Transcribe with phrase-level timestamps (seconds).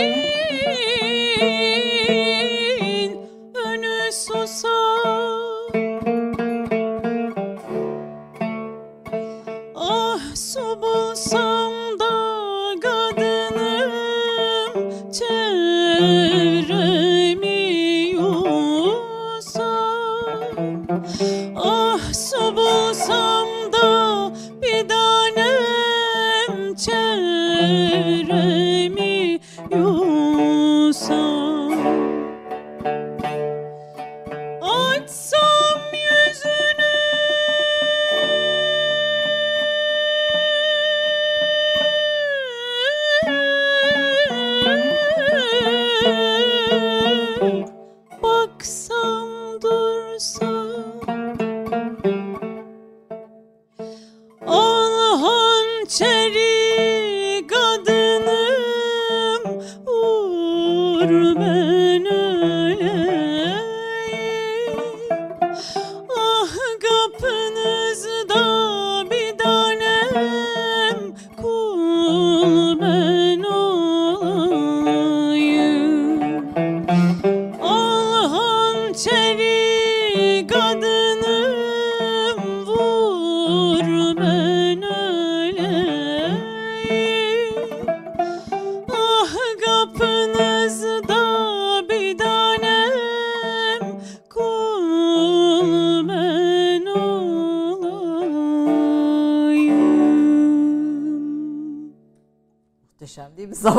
[0.00, 0.29] Home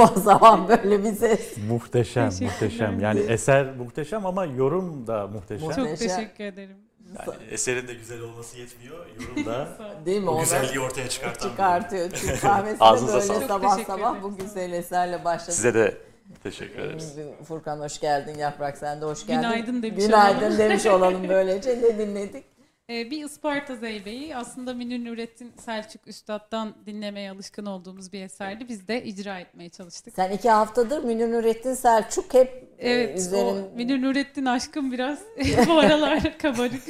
[0.08, 1.58] Zaman zaman böyle bir ses.
[1.70, 3.00] Muhteşem, muhteşem.
[3.00, 5.70] Yani eser muhteşem ama yorum da muhteşem.
[5.72, 6.78] Çok teşekkür ederim.
[7.28, 9.68] Yani eserin de güzel olması yetmiyor, yorum da
[10.06, 10.30] Değil mi?
[10.30, 11.50] o güzelliği ortaya çıkartan.
[11.50, 12.10] çıkartıyor.
[12.42, 13.48] Kahvesinde Ağzınıza böyle sağlık.
[13.48, 15.54] sabah teşekkür sabah bu güzel eserle başladık.
[15.54, 15.98] Size de
[16.44, 17.16] teşekkür ederiz.
[17.48, 19.42] Furkan hoş geldin, Yaprak sen de hoş geldin.
[19.42, 20.58] Günaydın demiş Günaydın olalım.
[20.58, 21.70] demiş olalım böylece.
[21.82, 22.44] Ne dinledik?
[22.92, 28.70] Ee, bir Isparta Zeybe'yi aslında Münir Nurettin Selçuk Üstad'dan dinlemeye alışkın olduğumuz bir eserdi.
[28.70, 30.14] Biz de icra etmeye çalıştık.
[30.16, 33.46] Sen iki haftadır Münir Nurettin Selçuk hep e, Evet, üzerin...
[33.46, 35.20] o Münir Nurettin aşkım biraz
[35.68, 36.84] bu aralar kabarık.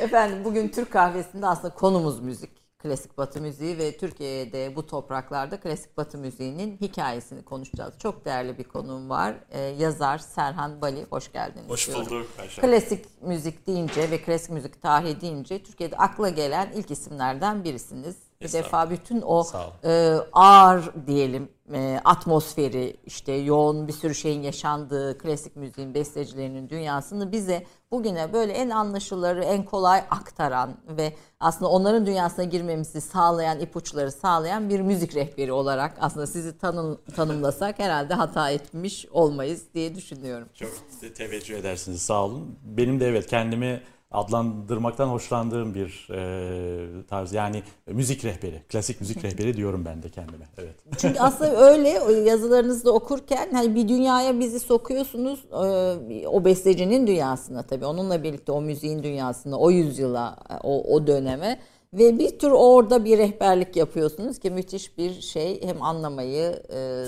[0.00, 2.63] Efendim bugün Türk kahvesinde aslında konumuz müzik.
[2.84, 7.94] Klasik Batı müziği ve Türkiye'de bu topraklarda klasik Batı müziğinin hikayesini konuşacağız.
[7.98, 9.34] Çok değerli bir konuğum var.
[9.50, 11.06] Ee, yazar Serhan Bali.
[11.10, 11.68] Hoş geldiniz.
[11.68, 12.06] Hoş diyorum.
[12.06, 12.60] bulduk Ayşe.
[12.60, 18.16] Klasik müzik deyince ve klasik müzik tarihi deyince Türkiye'de akla gelen ilk isimlerden birisiniz.
[18.40, 19.44] Bir defa bütün o
[19.84, 27.32] e, ağır diyelim e, atmosferi işte yoğun bir sürü şeyin yaşandığı klasik müziğin bestecilerinin dünyasını
[27.32, 34.12] bize bugüne böyle en anlaşılırı en kolay aktaran ve aslında onların dünyasına girmemizi sağlayan ipuçları
[34.12, 40.48] sağlayan bir müzik rehberi olarak aslında sizi tanım, tanımlasak herhalde hata etmiş olmayız diye düşünüyorum.
[40.54, 40.70] Çok
[41.00, 42.58] te- teveccüh edersiniz sağ olun.
[42.64, 43.82] Benim de evet kendimi
[44.14, 47.32] adlandırmaktan hoşlandığım bir e, tarz.
[47.32, 50.44] Yani müzik rehberi, klasik müzik rehberi diyorum ben de kendime.
[50.58, 50.74] Evet.
[50.98, 51.88] Çünkü aslında öyle
[52.30, 58.60] yazılarınızda okurken hani bir dünyaya bizi sokuyorsunuz e, o bestecinin dünyasına tabii onunla birlikte o
[58.60, 61.60] müziğin dünyasına o yüzyıla o, o döneme
[61.92, 67.04] ve bir tür orada bir rehberlik yapıyorsunuz ki müthiş bir şey hem anlamayı e,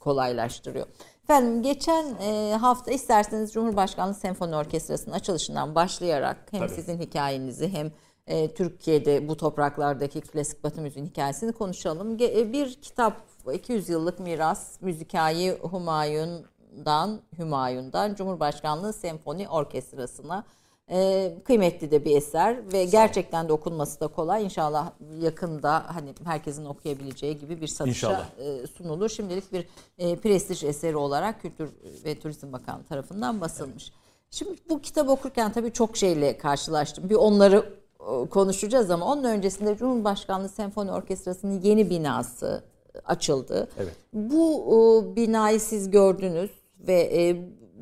[0.00, 0.86] kolaylaştırıyor.
[1.24, 6.72] Efendim geçen e, hafta isterseniz Cumhurbaşkanlığı Senfoni Orkestrası'nın açılışından başlayarak hem Tabii.
[6.74, 7.92] sizin hikayenizi hem
[8.26, 12.16] e, Türkiye'de bu topraklardaki klasik batı müziğin hikayesini konuşalım.
[12.16, 13.16] Ge- e, bir kitap
[13.54, 20.44] 200 yıllık miras müzikayı Humayun'dan Humayun'dan Cumhurbaşkanlığı Senfoni Orkestrası'na
[20.90, 24.44] e, kıymetli de bir eser ve gerçekten de okunması da kolay.
[24.44, 24.90] İnşallah
[25.20, 29.08] yakında hani herkesin okuyabileceği gibi bir satışa e, sunulur.
[29.08, 29.66] Şimdilik bir
[29.98, 31.70] e, prestij eseri olarak Kültür
[32.04, 33.92] ve Turizm Bakanlığı tarafından basılmış.
[34.30, 37.10] Şimdi bu kitabı okurken tabii çok şeyle karşılaştım.
[37.10, 42.64] Bir onları e, konuşacağız ama onun öncesinde Cumhurbaşkanlığı Senfoni Orkestrası'nın yeni binası
[43.04, 43.68] açıldı.
[43.78, 43.94] Evet.
[44.12, 47.36] Bu e, binayı siz gördünüz ve e,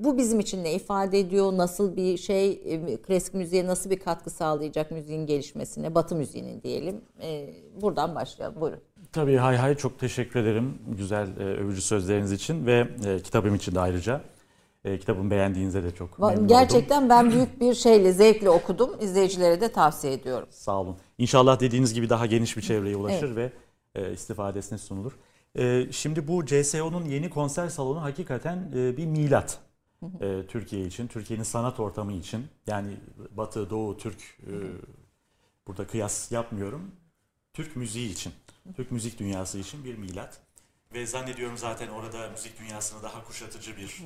[0.05, 1.53] bu bizim için ne ifade ediyor?
[1.53, 2.51] Nasıl bir şey?
[2.51, 5.95] e, klasik müziğe nasıl bir katkı sağlayacak müziğin gelişmesine?
[5.95, 7.01] Batı müziğinin diyelim.
[7.23, 8.61] E, buradan başlayalım.
[8.61, 8.81] Buyurun.
[9.13, 12.89] Tabii hay hay çok teşekkür ederim güzel e, övücü sözleriniz için ve
[13.25, 14.21] kitabım için de ayrıca.
[14.85, 16.49] E, kitabımı beğendiğinize de çok memnun oldum.
[16.49, 18.91] Gerçekten ben büyük bir şeyle, zevkle okudum.
[19.01, 20.49] İzleyicilere de tavsiye ediyorum.
[20.51, 20.97] Sağ olun.
[21.19, 23.53] İnşallah dediğiniz gibi daha geniş bir çevreye ulaşır ve
[23.95, 25.13] e, istifadesine sunulur.
[25.59, 29.59] E, şimdi bu CSO'nun yeni konser salonu hakikaten e, bir milat.
[30.21, 32.49] E, Türkiye için, Türkiye'nin sanat ortamı için.
[32.67, 32.97] Yani
[33.31, 34.53] Batı, Doğu, Türk e,
[35.67, 36.91] burada kıyas yapmıyorum.
[37.53, 38.33] Türk müziği için,
[38.77, 40.41] Türk müzik dünyası için bir milat.
[40.95, 44.03] Ve zannediyorum zaten orada müzik dünyasını daha kuşatıcı bir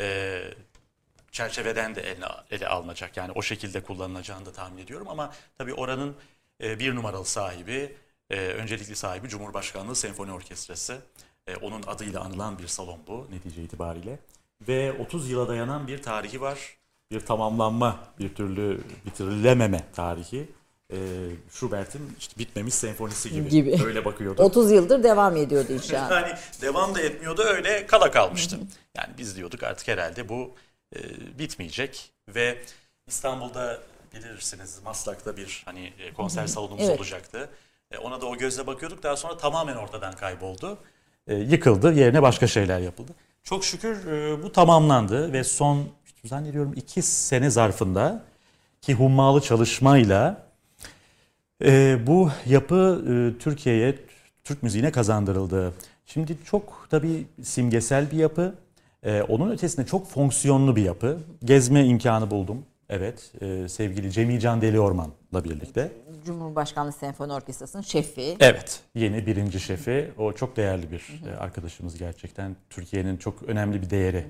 [0.00, 0.40] e,
[1.32, 3.16] çerçeveden de ele, ele alınacak.
[3.16, 6.16] Yani o şekilde kullanılacağını da tahmin ediyorum ama tabii oranın
[6.62, 7.96] e, bir numaralı sahibi,
[8.30, 11.02] e, öncelikli sahibi Cumhurbaşkanlığı Senfoni Orkestrası.
[11.46, 14.18] E, onun adıyla anılan bir salon bu netice itibariyle.
[14.68, 16.58] Ve 30 yıla dayanan bir tarihi var.
[17.10, 20.48] Bir tamamlanma, bir türlü bitirilememe tarihi.
[20.92, 20.96] E,
[21.50, 23.48] Schubert'in işte bitmemiş senfonisi gibi.
[23.48, 23.82] Gibi.
[23.84, 24.42] Öyle bakıyordu.
[24.46, 26.10] 30 yıldır devam ediyordu inşaat.
[26.10, 28.58] Yani devam da etmiyordu öyle kala kalmıştı.
[28.96, 30.50] Yani biz diyorduk artık herhalde bu
[30.96, 30.98] e,
[31.38, 32.58] bitmeyecek ve
[33.06, 33.78] İstanbul'da
[34.14, 36.98] bilirsiniz Maslak'ta bir hani e, konser salonumuz Evet.
[37.00, 37.48] olacaktı.
[37.90, 40.78] E, ona da o gözle bakıyorduk daha sonra tamamen ortadan kayboldu.
[41.26, 43.12] E, yıkıldı yerine başka şeyler yapıldı.
[43.44, 45.84] Çok şükür e, bu tamamlandı ve son
[46.24, 48.24] zannediyorum iki sene zarfında
[48.80, 50.52] ki hummalı çalışmayla
[51.64, 53.98] ee, bu yapı e, Türkiye'ye,
[54.44, 55.72] Türk müziğine kazandırıldı.
[56.06, 58.54] Şimdi çok tabii simgesel bir yapı.
[59.02, 61.18] Ee, onun ötesinde çok fonksiyonlu bir yapı.
[61.44, 62.64] Gezme imkanı buldum.
[62.94, 65.92] Evet, e, sevgili Cemil Can Deli Orman'la birlikte.
[66.26, 68.36] Cumhurbaşkanlığı Senfoni Orkestrası'nın şefi.
[68.40, 70.10] Evet, yeni birinci şefi.
[70.18, 72.56] O çok değerli bir e, arkadaşımız gerçekten.
[72.70, 74.26] Türkiye'nin çok önemli bir değeri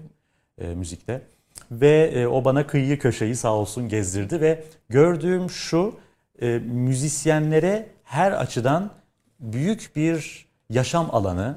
[0.59, 1.23] e, müzikte.
[1.71, 5.95] Ve e, o bana kıyı köşeyi sağ olsun gezdirdi ve gördüğüm şu
[6.43, 8.91] e, müzisyenlere her açıdan
[9.41, 11.57] büyük bir yaşam alanı,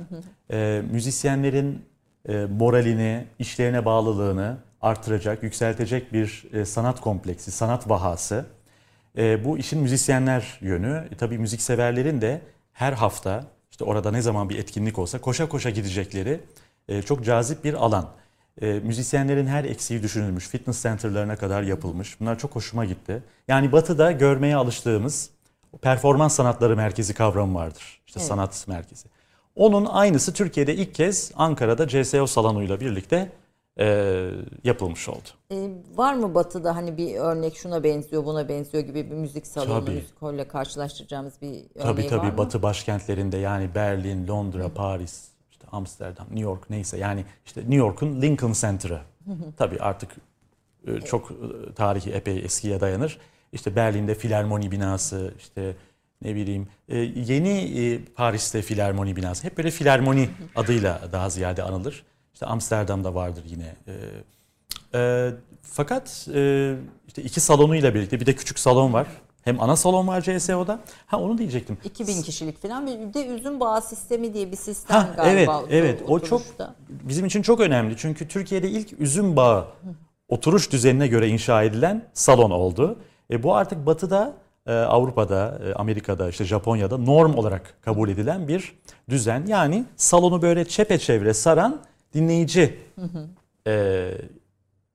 [0.51, 1.86] e, müzisyenlerin
[2.29, 8.46] e, moralini, işlerine bağlılığını artıracak, yükseltecek bir e, sanat kompleksi, sanat vahası.
[9.17, 11.08] E, bu işin müzisyenler yönü.
[11.12, 12.41] E, tabii müzikseverlerin de
[12.74, 16.39] her hafta işte orada ne zaman bir etkinlik olsa koşa koşa gidecekleri
[16.89, 18.10] e, çok cazip bir alan.
[18.62, 22.20] E, müzisyenlerin her eksiği düşünülmüş, fitness centerlarına kadar yapılmış.
[22.20, 23.24] Bunlar çok hoşuma gitti.
[23.48, 25.29] Yani Batı'da görmeye alıştığımız
[25.82, 28.01] performans sanatları merkezi kavramı vardır.
[28.08, 28.27] İşte Evet.
[28.27, 29.08] sanat merkezi.
[29.55, 33.32] Onun aynısı Türkiye'de ilk kez Ankara'da CSO salonuyla birlikte
[33.79, 34.29] e,
[34.63, 35.27] yapılmış oldu.
[35.51, 39.86] Ee, var mı Batı'da hani bir örnek şuna benziyor buna benziyor gibi bir müzik salonu,
[39.86, 39.96] Tabii.
[39.96, 42.38] müzik holle karşılaştıracağımız bir örneği Tabii var tabii mı?
[42.38, 48.22] Batı başkentlerinde yani Berlin, Londra, Paris, işte Amsterdam, New York neyse yani işte New York'un
[48.22, 49.01] Lincoln Center'ı.
[49.58, 50.12] tabii artık
[50.88, 53.17] e, çok e, tarihi epey eskiye dayanır.
[53.51, 55.75] İşte Berlin'de filarmoni binası, işte
[56.22, 59.44] ne bileyim e, yeni e, Paris'te filarmoni binası.
[59.44, 62.05] Hep böyle filarmoni adıyla daha ziyade anılır.
[62.36, 63.75] İşte Amsterdam'da vardır yine.
[63.88, 63.94] E,
[65.00, 66.74] e, fakat e,
[67.08, 69.08] işte iki salonuyla birlikte bir de küçük salon var.
[69.44, 70.80] Hem ana salon var CSO'da.
[71.06, 71.77] Ha onu diyecektim.
[71.84, 75.63] 2000 kişilik falan bir de üzüm bağı sistemi diye bir sistem Ha, galiba.
[75.70, 76.10] evet, evet.
[76.10, 76.42] O çok
[76.89, 77.98] bizim için çok önemli.
[77.98, 79.65] Çünkü Türkiye'de ilk üzüm bağı
[80.30, 83.00] oturuş düzenine göre inşa edilen salon oldu.
[83.32, 84.34] E, bu artık Batı'da,
[84.68, 89.46] e, Avrupa'da, e, Amerika'da, işte Japonya'da norm olarak kabul edilen bir düzen.
[89.48, 91.82] Yani salonu böyle çepeçevre saran
[92.15, 92.79] dinleyici
[93.67, 94.12] e,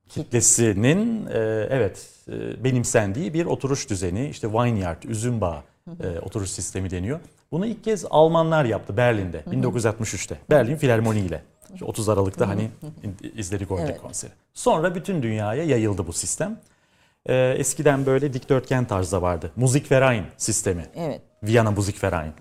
[0.08, 1.38] kitlesinin e,
[1.70, 4.28] evet e, benimsendiği bir oturuş düzeni.
[4.28, 5.62] İşte vineyard, üzüm bağı
[6.02, 7.20] e, oturuş sistemi deniyor.
[7.52, 10.38] Bunu ilk kez Almanlar yaptı Berlin'de 1963'te.
[10.50, 11.42] Berlin Filarmoni ile.
[11.74, 12.70] İşte 30 Aralık'ta hani
[13.36, 14.00] izledik oradaki Evet.
[14.02, 14.30] konseri.
[14.54, 16.60] Sonra bütün dünyaya yayıldı bu sistem.
[17.26, 19.50] E, eskiden böyle dikdörtgen tarzda vardı.
[19.56, 20.86] Musikverein sistemi.
[20.96, 21.20] Evet.
[21.42, 22.32] Viyana Musikverein.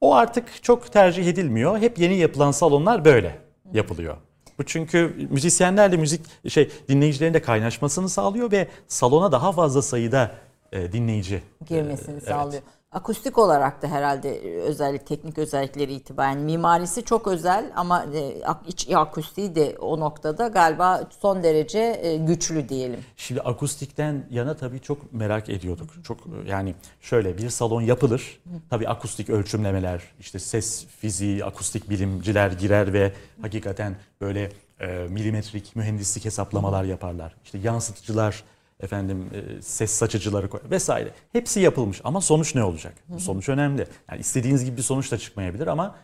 [0.00, 1.78] O artık çok tercih edilmiyor.
[1.78, 3.38] Hep yeni yapılan salonlar böyle
[3.72, 4.16] yapılıyor.
[4.58, 10.30] Bu çünkü müzisyenlerle müzik şey dinleyicilerin de kaynaşmasını sağlıyor ve salona daha fazla sayıda
[10.72, 12.28] e, dinleyici girmesini evet.
[12.28, 12.62] sağlıyor.
[12.92, 18.34] Akustik olarak da herhalde e, özellik teknik özellikleri itibaren mimarisi çok özel ama e,
[18.66, 23.00] iç akustiği de o noktada galiba son derece e, güçlü diyelim.
[23.16, 25.90] Şimdi akustikten yana tabii çok merak ediyorduk.
[26.04, 28.40] Çok yani şöyle bir salon yapılır.
[28.70, 36.24] Tabii akustik ölçümlemeler, işte ses fiziği, akustik bilimciler girer ve hakikaten böyle e, milimetrik mühendislik
[36.24, 37.34] hesaplamalar yaparlar.
[37.44, 38.44] İşte yansıtıcılar,
[38.80, 41.10] efendim e, ses saçıcıları koy vesaire.
[41.32, 42.94] Hepsi yapılmış ama sonuç ne olacak?
[43.18, 43.86] Sonuç önemli.
[44.10, 45.96] Yani istediğiniz gibi bir sonuç da çıkmayabilir ama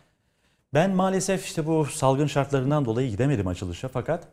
[0.74, 4.28] ben maalesef işte bu salgın şartlarından dolayı gidemedim açılışa fakat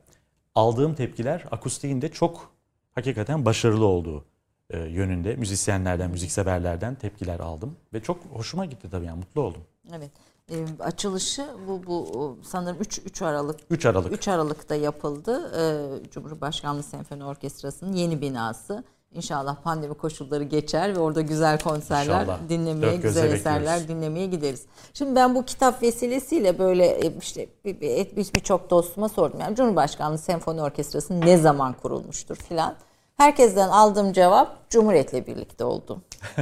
[0.56, 2.52] aldığım tepkiler akustiğin de çok
[2.92, 4.26] hakikaten başarılı olduğu
[4.70, 9.62] e, yönünde müzisyenlerden, müzikseverlerden tepkiler aldım ve çok hoşuma gitti tabii yani mutlu oldum.
[9.94, 10.12] Evet.
[10.52, 14.12] E, açılışı bu bu sanırım 3 3 Aralık 3 Aralık.
[14.14, 15.52] 3 Aralık'ta yapıldı.
[16.06, 18.84] E, Cumhurbaşkanlığı Senfoni Orkestrası'nın yeni binası.
[19.14, 22.40] İnşallah pandemi koşulları geçer ve orada güzel konserler İnşallah.
[22.50, 23.88] dinlemeye, Dört güzel eserler bekliyoruz.
[23.88, 24.66] dinlemeye gideriz.
[24.94, 29.40] Şimdi ben bu kitap vesilesiyle böyle e, işte bir- bir- bir- birçok dostuma sordum.
[29.40, 32.76] Yani Cumhurbaşkanlığı Senfoni Orkestrası ne zaman kurulmuştur filan.
[33.18, 36.02] Herkesten aldığım cevap Cumhuriyet'le birlikte oldu.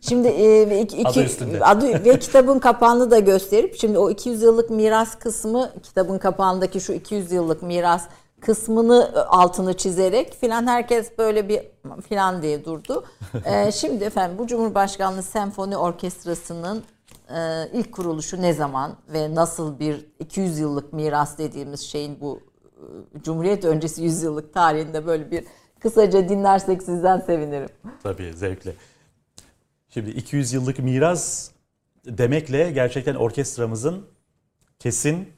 [0.00, 1.64] Şimdi e, iki, Adı üstünde.
[1.64, 6.92] adı ve kitabın kapağını da gösterip şimdi o 200 yıllık miras kısmı kitabın kapağındaki şu
[6.92, 8.04] 200 yıllık miras
[8.40, 11.62] kısmını e, altını çizerek filan herkes böyle bir
[12.08, 13.04] filan diye durdu.
[13.44, 16.82] Ee, şimdi efendim bu Cumhurbaşkanlığı Senfoni Orkestrası'nın
[17.36, 22.40] e, ilk kuruluşu ne zaman ve nasıl bir 200 yıllık miras dediğimiz şeyin bu
[23.16, 25.44] e, Cumhuriyet öncesi 100 yıllık tarihinde böyle bir
[25.80, 27.68] kısaca dinlersek sizden sevinirim.
[28.02, 28.74] Tabii zevkle.
[29.94, 31.50] Şimdi 200 yıllık miras
[32.06, 34.06] demekle gerçekten orkestramızın
[34.78, 35.28] kesin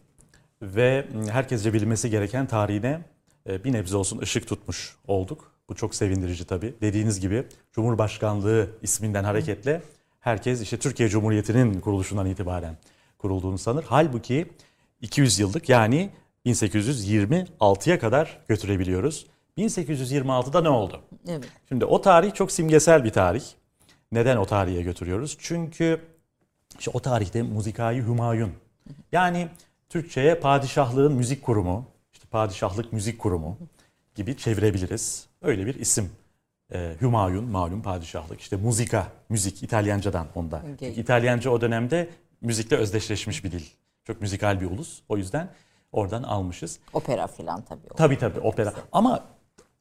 [0.62, 3.00] ve herkesce bilinmesi gereken tarihine
[3.48, 5.52] e, bir nebze olsun ışık tutmuş olduk.
[5.68, 6.74] Bu çok sevindirici tabii.
[6.80, 9.82] Dediğiniz gibi Cumhurbaşkanlığı isminden hareketle
[10.20, 12.76] herkes işte Türkiye Cumhuriyeti'nin kuruluşundan itibaren
[13.18, 13.84] kurulduğunu sanır.
[13.88, 14.46] Halbuki
[15.00, 16.10] 200 yıllık yani
[16.46, 19.26] 1826'ya kadar götürebiliyoruz.
[19.58, 21.00] 1826'da ne oldu?
[21.28, 21.48] Evet.
[21.68, 23.42] Şimdi o tarih çok simgesel bir tarih.
[24.12, 25.36] Neden o tarihe götürüyoruz?
[25.40, 26.00] Çünkü
[26.78, 28.52] işte o tarihte Muzikayı Hümayun.
[29.12, 29.48] Yani
[29.88, 33.58] Türkçe'ye padişahlığın müzik kurumu, işte padişahlık müzik kurumu
[34.14, 35.26] gibi çevirebiliriz.
[35.42, 36.10] Öyle bir isim.
[36.72, 38.40] Ee, Hümayun malum padişahlık.
[38.40, 40.56] İşte muzika, müzik İtalyancadan onda.
[40.56, 40.76] Okay.
[40.78, 43.64] Çünkü İtalyanca o dönemde müzikle özdeşleşmiş bir dil.
[44.04, 45.00] Çok müzikal bir ulus.
[45.08, 45.48] O yüzden
[45.92, 46.78] oradan almışız.
[46.92, 47.88] Opera filan tabii.
[47.96, 48.74] Tabii tabii opera.
[48.92, 49.24] Ama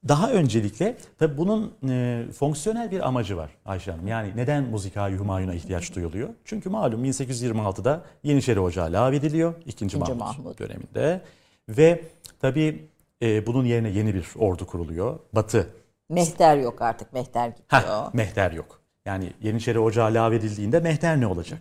[0.08, 4.08] daha öncelikle tabii bunun e, fonksiyonel bir amacı var Ayşe Hanım.
[4.08, 6.29] Yani neden Muzika-i Hümayun'a ihtiyaç duyuluyor?
[6.46, 9.53] Çünkü malum 1826'da Yeniçeri Ocağı lağvediliyor.
[9.65, 9.98] 2.
[9.98, 10.60] Mahmut, Mahmut.
[10.60, 11.22] döneminde.
[11.70, 12.01] Ve
[12.39, 12.89] tabii
[13.22, 15.20] e, bunun yerine yeni bir ordu kuruluyor.
[15.34, 15.67] Batı
[16.10, 17.13] Mehter yok artık.
[17.13, 17.67] Mehter gidiyor.
[17.67, 18.81] Heh, mehter yok.
[19.05, 21.60] Yani Yeniçeri Ocağı lağvedildiğinde mehter ne olacak?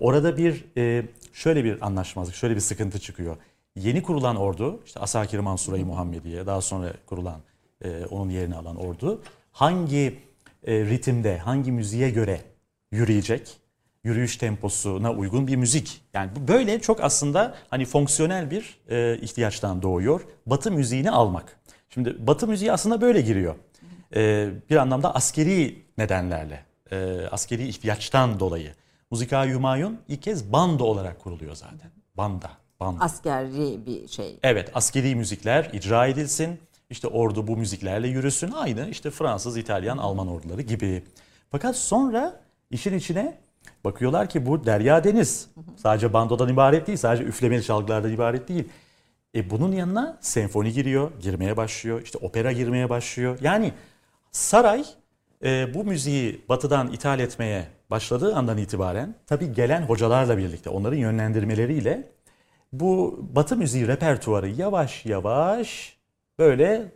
[0.00, 3.36] Orada bir e, şöyle bir anlaşmazlık, şöyle bir sıkıntı çıkıyor.
[3.76, 7.40] Yeni kurulan ordu, işte Asakir Mansura-i Muhammediye, daha sonra kurulan,
[7.84, 10.18] e, onun yerini alan ordu hangi
[10.66, 12.40] e, ritimde, hangi müziğe göre
[12.92, 13.56] yürüyecek?
[14.04, 16.02] Yürüyüş temposuna uygun bir müzik.
[16.14, 20.20] Yani bu böyle çok aslında hani fonksiyonel bir e, ihtiyaçtan doğuyor.
[20.46, 21.60] Batı müziğini almak.
[21.90, 23.54] Şimdi Batı müziği aslında böyle giriyor.
[24.14, 28.74] E, bir anlamda askeri nedenlerle, e, askeri ihtiyaçtan dolayı.
[29.10, 31.90] Muzika Humayun ilk kez bando olarak kuruluyor zaten.
[32.16, 33.04] Banda, banda.
[33.04, 34.38] Askeri bir şey.
[34.42, 36.60] Evet askeri müzikler icra edilsin.
[36.90, 38.52] İşte ordu bu müziklerle yürüsün.
[38.52, 41.02] Aynı işte Fransız, İtalyan, Alman orduları gibi.
[41.50, 42.40] Fakat sonra
[42.70, 43.38] işin içine
[43.84, 45.50] bakıyorlar ki bu derya deniz.
[45.76, 48.68] Sadece bandodan ibaret değil, sadece üflemeli çalgılardan ibaret değil.
[49.34, 52.02] E bunun yanına senfoni giriyor, girmeye başlıyor.
[52.02, 53.38] İşte opera girmeye başlıyor.
[53.40, 53.72] Yani
[54.30, 54.84] saray
[55.44, 62.08] e, bu müziği batıdan ithal etmeye başladığı andan itibaren tabii gelen hocalarla birlikte onların yönlendirmeleriyle
[62.72, 65.95] bu batı müziği repertuarı yavaş yavaş
[66.38, 66.92] böyle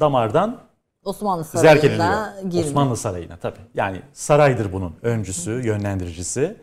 [0.00, 0.60] damardan
[1.04, 2.64] Osmanlı Sarayı'na girmiyor.
[2.66, 3.58] Osmanlı Sarayı'na tabii.
[3.74, 6.56] Yani saraydır bunun öncüsü, yönlendiricisi.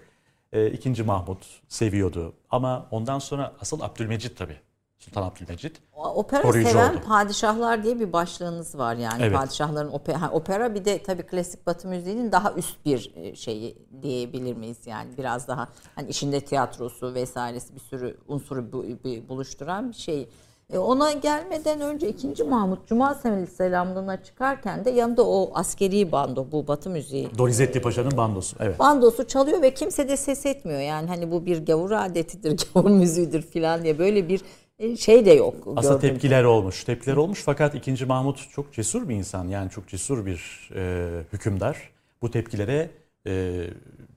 [0.54, 2.34] Ee, ikinci Mahmut seviyordu.
[2.50, 4.58] Ama ondan sonra asıl Abdülmecit tabii
[5.00, 5.82] Sultan Abdülmecit.
[5.94, 7.02] Opera Koruyucu seven oldu.
[7.08, 9.38] padişahlar diye bir başlığınız var yani Evet.
[9.38, 14.56] padişahların opera, opera bir de tabii klasik batı müziğinin daha üst bir e, şeyi diyebilir
[14.56, 19.96] miyiz yani biraz daha hani içinde tiyatrosu vesairesi bir sürü unsuru bu, bu- buluşturan bir
[19.96, 20.30] şey.
[20.72, 22.44] E, ona gelmeden önce 2.
[22.44, 23.14] Mahmut Cuma
[23.58, 28.58] Selamlığı'na çıkarken de yanında o askeri bando bu batı müziği Donizetti Paşa'nın bandosu.
[28.60, 28.80] Evet.
[28.80, 30.80] bandosu çalıyor ve kimse de ses etmiyor.
[30.80, 34.42] Yani hani bu bir gavur adetidir, gavur müziğidir filan diye böyle bir
[34.80, 35.56] e, şey de yok.
[35.76, 36.84] Aslında gördüğüm tepkiler olmuş.
[36.84, 38.06] Tepkiler olmuş fakat 2.
[38.06, 39.48] Mahmut çok cesur bir insan.
[39.48, 41.90] Yani çok cesur bir e, hükümdar.
[42.22, 42.90] Bu tepkilere
[43.28, 43.64] e,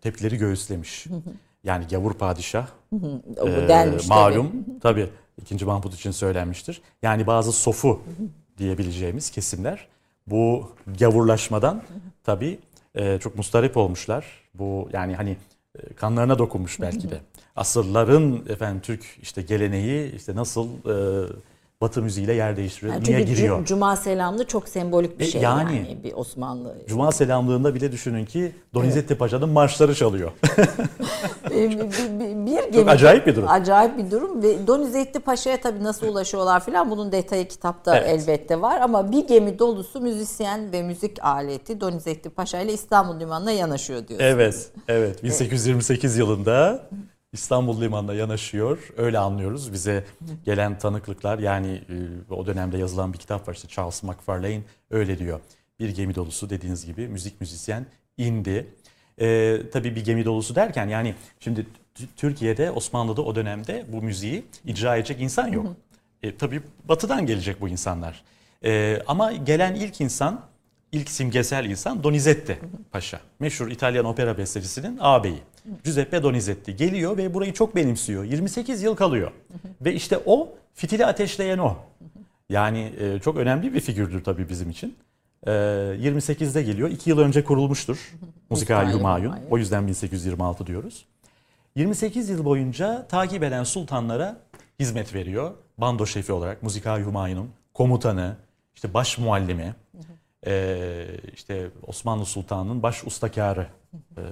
[0.01, 1.07] tepkileri göğüslemiş.
[1.65, 4.19] Yani gavur padişah e, denmiş tabii.
[4.19, 5.09] malum tabii
[5.43, 5.65] 2.
[5.65, 6.83] Mahmut için söylenmiştir.
[7.03, 8.03] Yani bazı sofu
[8.59, 9.87] diyebileceğimiz kesimler
[10.27, 11.83] bu gavurlaşmadan
[12.25, 12.59] tabii
[12.95, 14.27] e, çok mustarip olmuşlar.
[14.55, 15.37] Bu yani hani
[15.79, 17.21] e, kanlarına dokunmuş belki de.
[17.57, 21.27] Asırların efendim Türk işte geleneği işte nasıl e,
[21.85, 23.59] Batı müziğiyle yer değiştiriyor, Yani niye giriyor?
[23.59, 25.77] Cum- Cuma selamlı çok sembolik bir E, şey yani.
[25.77, 26.75] yani, bir Osmanlı.
[26.89, 30.31] Cuma selamlığında bile düşünün ki Donizetti Paşa'nın marşları çalıyor.
[31.51, 31.79] bir,
[32.47, 33.49] bir, gemi- acayip bir durum.
[33.49, 38.09] Acayip bir durum ve Donizetti Paşa'ya tabii nasıl ulaşıyorlar filan bunun detayı kitapta Evet.
[38.09, 43.53] elbette var ama bir gemi dolusu müzisyen ve müzik aleti Donizetti Paşa ile İstanbul Limanı'na
[43.53, 44.27] yanaşıyor diyorsun.
[44.27, 45.23] Evet, evet.
[45.25, 46.83] 1828 yılında
[47.35, 48.93] İstanbul Limanı'na yanaşıyor.
[48.97, 49.73] Öyle anlıyoruz.
[49.73, 50.05] Bize
[50.45, 51.83] gelen tanıklıklar yani
[52.31, 55.41] e, o dönemde yazılan bir kitap var işte Charles McFarlane öyle diyor.
[55.81, 57.87] Bir gemi dolusu dediğiniz gibi müzik müzisyen
[58.17, 58.67] indi.
[59.19, 61.67] E, tabii bir gemi dolusu derken yani şimdi
[62.17, 65.67] Türkiye'de Osmanlı'da o dönemde bu müziği icra edecek insan yok.
[66.23, 68.25] E, tabii batıdan gelecek bu insanlar.
[68.65, 70.41] E, ama gelen ilk insan
[70.95, 72.59] İlk simgesel insan Donizetti
[72.91, 73.21] Paşa.
[73.41, 75.43] Meşhur İtalyan opera bestecisinin ağabeyi.
[75.85, 78.25] Giuseppe Donizetti geliyor ve burayı çok benimsiyor.
[78.25, 79.31] 28 yıl kalıyor.
[79.81, 81.77] ve işte o fitili ateşleyen o.
[82.49, 84.97] Yani e, çok önemli bir figürdür tabii bizim için.
[85.47, 86.91] E, 28'de geliyor.
[86.91, 88.13] 2 yıl önce kurulmuştur.
[88.51, 89.35] Musikal Humayun.
[89.51, 91.05] O yüzden 1826 diyoruz.
[91.77, 94.37] 28 yıl boyunca takip eden sultanlara
[94.81, 95.51] hizmet veriyor.
[95.79, 98.37] Bando şefi olarak Musikal Humayun'un komutanı,
[98.75, 99.75] işte baş muallimi,
[100.47, 103.67] ee, işte Osmanlı Sultanı'nın baş ustakarı
[104.17, 104.23] e,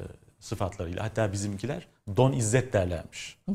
[0.43, 1.05] sıfatlarıyla.
[1.05, 3.39] Hatta bizimkiler Don İzzet derlermiş.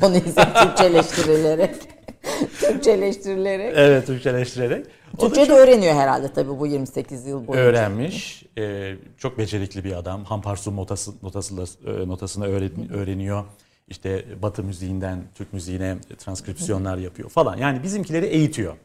[0.00, 1.74] Donizet Türkçeleştirilerek.
[2.60, 3.72] Türkçeleştirilerek.
[3.76, 4.86] Evet Türkçeleştirerek.
[5.18, 7.64] O Türkçe de öğreniyor herhalde tabii bu 28 yıl boyunca.
[7.64, 8.44] öğrenmiş.
[8.58, 10.24] Ee, çok becerikli bir adam.
[10.24, 11.54] Hamparsu notası, notası,
[11.86, 13.44] e, notasını öğren- öğreniyor.
[13.88, 17.56] İşte Batı müziğinden Türk müziğine transkripsiyonlar yapıyor falan.
[17.56, 18.76] Yani bizimkileri eğitiyor.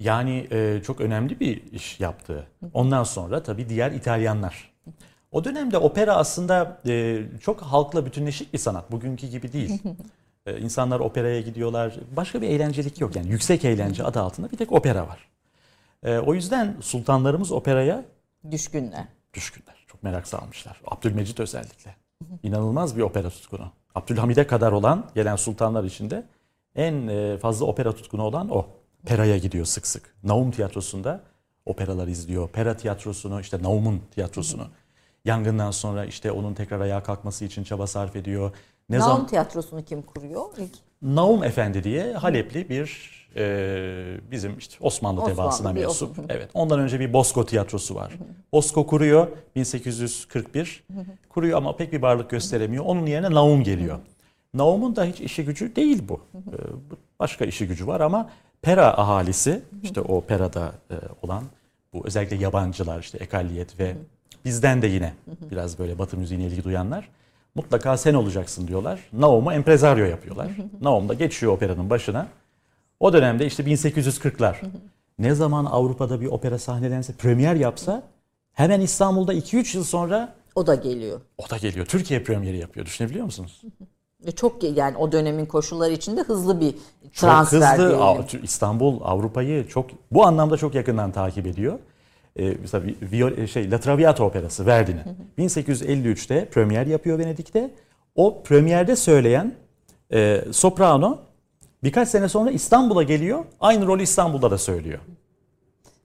[0.00, 2.46] Yani e, çok önemli bir iş yaptı.
[2.74, 4.69] Ondan sonra tabii diğer İtalyanlar.
[5.32, 8.92] O dönemde opera aslında e, çok halkla bütünleşik bir sanat.
[8.92, 9.82] Bugünkü gibi değil.
[10.46, 11.94] E, insanlar operaya gidiyorlar.
[12.16, 13.16] Başka bir eğlencelik yok.
[13.16, 15.28] Yani yüksek eğlence adı altında bir tek opera var.
[16.02, 18.04] E, o yüzden sultanlarımız operaya
[18.50, 19.04] Düşkünler.
[19.34, 19.84] düşkünler.
[19.86, 20.80] Çok merak salmışlar.
[20.86, 21.96] Abdülmecit özellikle.
[22.42, 23.72] İnanılmaz bir opera tutkunu.
[23.94, 26.24] Abdülhamid'e kadar olan gelen sultanlar içinde
[26.76, 28.66] en e, fazla opera tutkunu olan o.
[29.06, 30.14] Pera'ya gidiyor sık sık.
[30.24, 31.20] Naum tiyatrosunda
[31.66, 32.48] operalar izliyor.
[32.48, 34.66] Pera tiyatrosunu, işte Naum'un tiyatrosunu.
[35.24, 38.52] Yangından sonra işte onun tekrar ayağa kalkması için çaba sarf ediyor.
[38.88, 40.44] Ne Naum zaman tiyatrosunu kim kuruyor?
[40.58, 46.10] İlk Naum Efendi diye Halepli bir e, bizim işte Osmanlı, Osmanlı, tebaasına mensup.
[46.10, 46.32] Osmanlı.
[46.32, 46.50] Evet.
[46.54, 48.12] Ondan önce bir Bosco tiyatrosu var.
[48.52, 50.84] Bosco kuruyor 1841.
[51.28, 52.84] Kuruyor ama pek bir varlık gösteremiyor.
[52.84, 53.98] Onun yerine Naum geliyor.
[54.54, 56.20] Naum'un da hiç işi gücü değil bu.
[56.34, 56.56] E,
[57.20, 58.30] başka işi gücü var ama
[58.62, 61.44] Pera ahalisi işte o Pera'da e, olan
[61.92, 63.96] bu özellikle yabancılar işte ekalliyet ve
[64.44, 65.12] bizden de yine
[65.50, 67.08] biraz böyle batı müziğine ilgi duyanlar
[67.54, 69.00] mutlaka sen olacaksın diyorlar.
[69.12, 70.48] Naum'u empresario yapıyorlar.
[70.80, 72.26] Naum da geçiyor operanın başına.
[73.00, 74.54] O dönemde işte 1840'lar.
[75.18, 78.02] Ne zaman Avrupa'da bir opera sahnelense, premier yapsa
[78.52, 81.20] hemen İstanbul'da 2-3 yıl sonra o da geliyor.
[81.38, 81.86] o da geliyor.
[81.86, 82.86] Türkiye premieri yapıyor.
[82.86, 83.62] Düşünebiliyor musunuz?
[84.26, 86.72] Ve çok yani o dönemin koşulları içinde hızlı bir
[87.12, 87.98] Çok transfer hızlı.
[87.98, 88.44] diyelim.
[88.44, 91.78] İstanbul Avrupa'yı çok bu anlamda çok yakından takip ediyor.
[92.38, 95.02] Ee, mesela Vi- Viol- şey La Traviata operası Verdi'nin.
[95.38, 97.70] 1853'te premier yapıyor Venedik'te.
[98.14, 99.54] O premierde söyleyen
[100.12, 101.18] e, soprano
[101.84, 103.44] birkaç sene sonra İstanbul'a geliyor.
[103.60, 104.98] Aynı rolü İstanbul'da da söylüyor.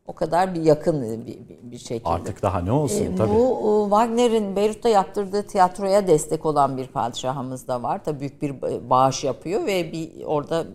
[0.07, 2.09] O kadar bir yakın bir, bir, bir şekilde.
[2.09, 3.29] Artık daha ne olsun E, tabii.
[3.29, 8.03] Bu e, Wagner'in Beyrut'ta yaptırdığı tiyatroya destek olan bir padişahımız da var.
[8.03, 10.65] Tabii büyük bir ba- bağış yapıyor ve bir orada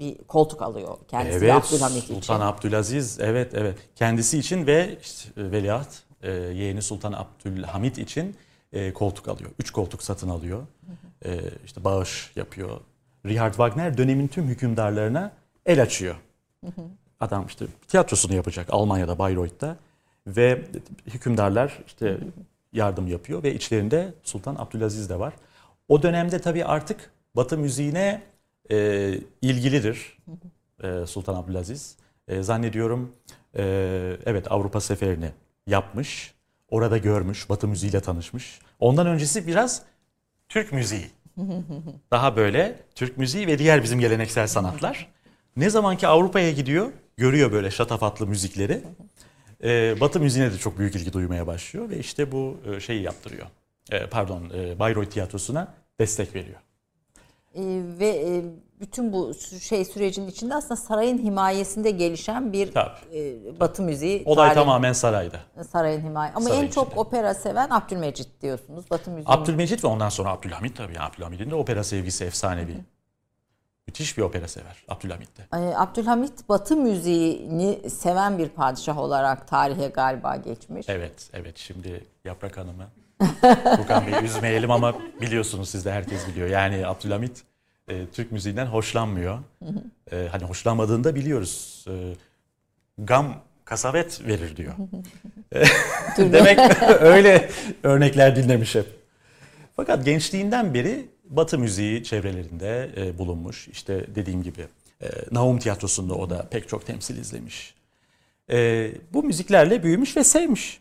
[0.00, 2.34] bir koltuk alıyor kendisi Evet, Abdülhamit Sultan için.
[2.46, 3.78] Abdülaziz, evet evet.
[3.94, 5.88] Kendisi için ve işte, e, veliaht
[6.22, 8.36] e, yeğeni Sultan Abdülhamit için
[8.72, 9.50] e, koltuk alıyor.
[9.58, 10.62] Üç koltuk satın alıyor.
[11.24, 12.80] E, işte bağış yapıyor.
[13.26, 15.32] Richard Wagner dönemin tüm hükümdarlarına
[15.66, 16.14] el açıyor.
[17.20, 19.76] Adam işte tiyatrosunu yapacak Almanya'da Bayreuth'ta
[20.26, 20.64] ve
[21.06, 22.18] hükümdarlar işte
[22.72, 25.34] yardım yapıyor ve içlerinde Sultan Abdülaziz de var.
[25.88, 28.22] O dönemde tabii artık Batı müziğine
[28.70, 30.18] e, ilgilidir
[30.82, 31.96] e, Sultan Abdülaziz.
[32.28, 33.12] E, zannediyorum
[33.56, 33.62] e,
[34.26, 35.30] evet Avrupa seferini
[35.66, 36.34] yapmış.
[36.70, 38.60] Orada görmüş, Batı müziğiyle tanışmış.
[38.80, 39.82] Ondan öncesi biraz
[40.48, 41.06] Türk müziği.
[42.10, 45.08] Daha böyle Türk müziği ve diğer bizim geleneksel sanatlar.
[45.56, 48.82] Ne zamanki Avrupa'ya gidiyor, görüyor böyle şatafatlı müzikleri.
[49.64, 53.46] e, Batı müziğine de çok büyük ilgi duymaya başlıyor ve işte bu e, şeyi yaptırıyor.
[53.90, 55.68] E, pardon, e, Bayreuth tiyatrosuna
[56.00, 56.56] destek veriyor.
[57.54, 57.60] Ee,
[57.98, 58.42] ve e,
[58.80, 62.90] bütün bu şey sürecin içinde aslında sarayın himayesinde gelişen bir Tabii.
[63.14, 65.40] e, Batı müziği Olay tarihi- tamamen sarayda.
[65.72, 66.32] sarayın himaye.
[66.34, 67.00] Ama Sarayın en çok içinde.
[67.00, 68.90] opera seven Abdülmecit diyorsunuz.
[68.90, 69.24] Batı müziği.
[69.34, 70.94] Abdülmecit ve ondan sonra Abdülhamit tabii.
[70.94, 72.76] Yani Abdülhamit'in de opera sevgisi efsanevi.
[73.88, 75.56] Müthiş bir opera sever Abdülhamit de.
[75.76, 80.86] Abdülhamit Batı müziğini seven bir padişah olarak tarihe galiba geçmiş.
[80.88, 81.58] Evet, evet.
[81.58, 82.86] Şimdi Yaprak Hanım'ı
[83.76, 86.48] Furkan Bey'i üzmeyelim ama biliyorsunuz siz de herkes biliyor.
[86.48, 87.42] Yani Abdülhamit
[87.88, 89.38] e, Türk müziğinden hoşlanmıyor.
[90.12, 91.84] E, hani hoşlanmadığını da biliyoruz.
[91.88, 91.92] E,
[92.98, 94.74] gam kasavet verir diyor.
[96.18, 96.58] Demek
[97.00, 97.50] öyle
[97.82, 98.86] örnekler dinlemiş hep.
[99.76, 103.68] Fakat gençliğinden beri Batı müziği çevrelerinde e, bulunmuş.
[103.68, 104.66] İşte dediğim gibi
[105.02, 107.74] e, Naum Tiyatrosu'nda o da pek çok temsil izlemiş.
[108.50, 110.80] E, bu müziklerle büyümüş ve sevmiş.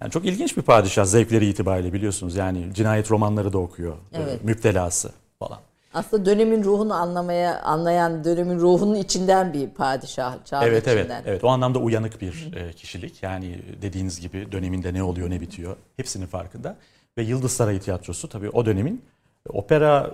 [0.00, 2.36] Yani çok ilginç bir padişah zevkleri itibariyle biliyorsunuz.
[2.36, 3.92] Yani cinayet romanları da okuyor.
[4.12, 4.44] e, Evet.
[4.44, 5.58] müptelası falan.
[5.94, 11.22] Aslında dönemin ruhunu anlamaya anlayan dönemin ruhunun içinden bir padişah çağın Evet evet içinden.
[11.26, 13.22] evet o anlamda uyanık bir e, kişilik.
[13.22, 16.76] Yani dediğiniz gibi döneminde ne oluyor ne bitiyor hepsinin farkında.
[17.18, 19.02] Ve Yıldız Sarayı Tiyatrosu tabii o dönemin
[19.48, 20.10] opera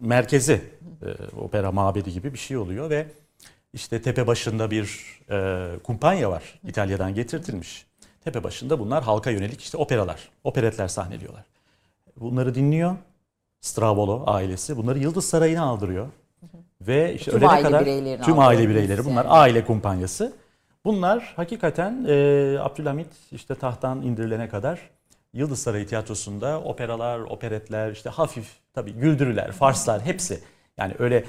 [0.00, 0.60] merkezi,
[1.02, 3.06] e, opera mabedi gibi bir şey oluyor ve
[3.72, 7.86] işte tepe başında bir e, kumpanya var İtalya'dan getirtilmiş.
[8.24, 11.44] Tepe başında bunlar halka yönelik işte operalar, operetler sahneliyorlar.
[12.16, 12.96] Bunları dinliyor.
[13.60, 16.06] Stravolo ailesi bunları Yıldız Sarayı'na aldırıyor.
[16.80, 17.84] Ve işte Tüm aile kadar
[18.22, 19.34] tüm aile bireyleri bunlar yani.
[19.34, 20.32] aile kumpanyası.
[20.84, 22.12] Bunlar hakikaten e,
[22.60, 24.90] Abdülhamit işte tahttan indirilene kadar
[25.36, 30.40] Yıldız Sarayı Tiyatrosu'nda operalar, operetler, işte hafif tabii güldürüler, farslar hepsi.
[30.78, 31.24] Yani öyle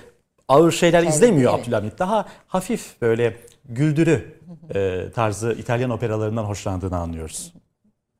[0.47, 1.63] ağır şeyler Evet, izlemiyor evet.
[1.63, 1.99] Abdülhamit.
[1.99, 4.39] Daha hafif böyle güldürü
[4.75, 7.53] e, tarzı İtalyan operalarından hoşlandığını anlıyoruz.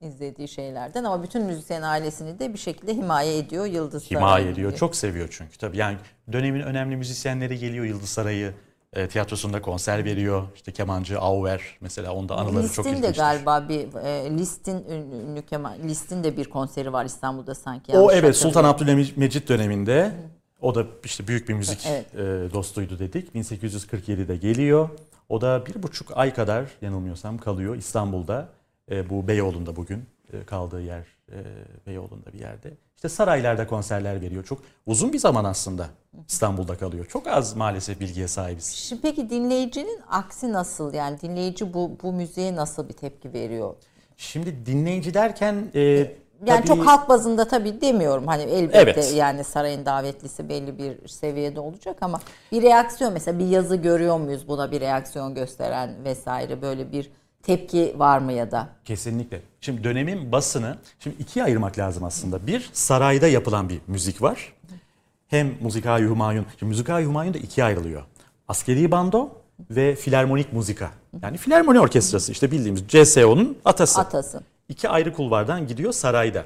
[0.02, 4.69] izlediği şeylerden ama bütün müzisyen ailesini de bir şekilde himaye ediyor Yıldız Himaye Sarayı ediyor.
[4.71, 4.80] gibi.
[4.80, 5.58] Çok seviyor çünkü.
[5.58, 5.97] Tabii yani
[6.32, 8.54] dönemin önemli müzisyenleri geliyor Yıldız Sarayı
[8.97, 10.43] e, tiyatrosunda konser veriyor.
[10.55, 13.21] İşte kemancı Auer mesela onda anıları çok Listin de ilginçtir.
[13.21, 17.97] galiba bir e, Listin ün- ünlü keman Listin de bir konseri var İstanbul'da sanki.
[17.97, 18.63] O evet Sultan.
[18.63, 20.12] Abdülmecit döneminde
[20.62, 22.15] o da işte büyük bir müzik Evet.
[22.15, 23.36] e, dostuydu dedik.
[23.36, 24.89] 1847'de geliyor.
[25.29, 28.47] O da bir buçuk ay kadar yanılmıyorsam kalıyor İstanbul'da.
[28.91, 31.38] E, bu Beyoğlu'nda bugün e, kaldığı yer e,
[31.88, 32.74] Beyoğlu'nda bir yerde.
[32.96, 34.44] İşte saraylarda konserler veriyor.
[34.44, 35.88] Çok uzun bir zaman aslında
[36.28, 37.06] İstanbul'da kalıyor.
[37.06, 38.66] Çok az maalesef bilgiye sahibiz.
[38.68, 40.94] Şimdi peki dinleyicinin aksi nasıl?
[40.94, 43.76] Yani dinleyici bu bu müziğe nasıl bir tepki veriyor?
[44.18, 46.12] Şimdi dinleyici derken e, Yani
[46.46, 48.28] tabii- çok halk bazında tabii demiyorum.
[48.28, 49.13] Hani elbette Evet.
[49.16, 52.20] yani sarayın davetlisi belli bir seviyede olacak ama
[52.52, 57.12] bir reaksiyon mesela bir yazı görüyor muyuz buna bir reaksiyon gösteren vesaire böyle bir
[57.43, 58.69] tepki var mı ya da?
[58.86, 59.41] Kesinlikle.
[59.62, 62.47] Şimdi dönemin basını şimdi ikiye ayırmak lazım aslında.
[62.47, 64.54] Bir sarayda yapılan bir müzik var.
[65.28, 66.45] Hem Musika-i Humayun.
[66.60, 68.04] Şimdi Musika-i Humayun da ikiye ayrılıyor.
[68.47, 69.30] Askeri bando
[69.71, 70.91] ve filarmonik muzika.
[71.21, 74.02] Yani filarmoni orkestrası işte bildiğimiz CSO'nun atası.
[74.02, 74.43] Atası.
[74.69, 76.45] İki ayrı kulvardan gidiyor sarayda.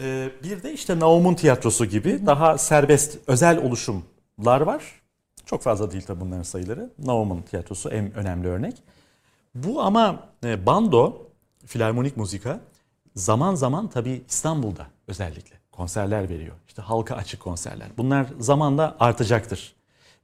[0.00, 4.82] Ee, bir de işte Naum'un tiyatrosu gibi daha serbest özel oluşumlar var.
[5.46, 6.90] Çok fazla değil tabi bunların sayıları.
[6.98, 8.82] Naum'un tiyatrosu en önemli örnek.
[9.54, 11.26] Bu ama e, bando,
[11.66, 12.60] filarmonik muzika
[13.14, 16.54] zaman zaman tabii İstanbul'da özellikle konserler veriyor.
[16.68, 17.88] İşte halka açık konserler.
[17.98, 19.74] Bunlar zamanla artacaktır.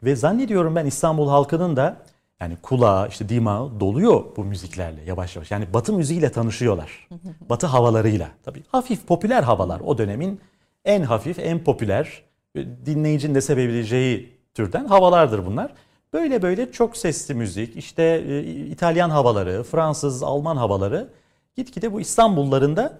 [0.02, 1.96] Ve zannediyorum ben İstanbul halkının da
[2.40, 5.50] yani kulağı, işte dimağı doluyor bu müziklerle yavaş yavaş.
[5.50, 7.08] Yani Batı müziğiyle tanışıyorlar.
[7.50, 8.28] Batı havalarıyla.
[8.44, 9.80] Tabii hafif popüler havalar.
[9.80, 10.40] O dönemin
[10.84, 12.22] en hafif, en popüler
[12.54, 15.72] e, dinleyicinin de sevebileceği türden havalardır bunlar.
[16.14, 21.08] Böyle böyle çok sesli müzik, işte e, İtalyan havaları, Fransız, Alman havaları
[21.56, 22.98] gitgide bu İstanbullarında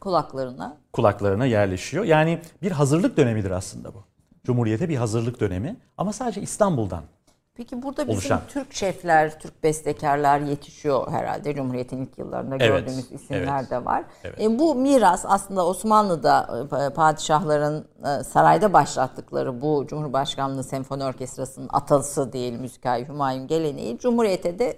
[0.00, 0.76] Kulaklarına.
[0.92, 2.04] kulaklarına yerleşiyor.
[2.04, 4.04] Yani bir hazırlık dönemidir aslında bu.
[4.44, 7.04] Cumhuriyete bir hazırlık dönemi ama sadece İstanbul'dan
[7.54, 8.40] Peki burada bizim oluşan.
[8.48, 11.54] Türk şefler, Türk bestekarlar yetişiyor herhalde.
[11.54, 14.04] Cumhuriyet'in ilk yıllarında Evet, gördüğümüz isimler evet, de var.
[14.24, 14.40] evet.
[14.40, 22.32] E, bu miras aslında Osmanlı'da e, padişahların e, sarayda başlattıkları bu Cumhurbaşkanlığı Senfoni Orkestrası'nın atası
[22.32, 24.76] değil müzikal Hümayun geleneği Cumhuriyet'e de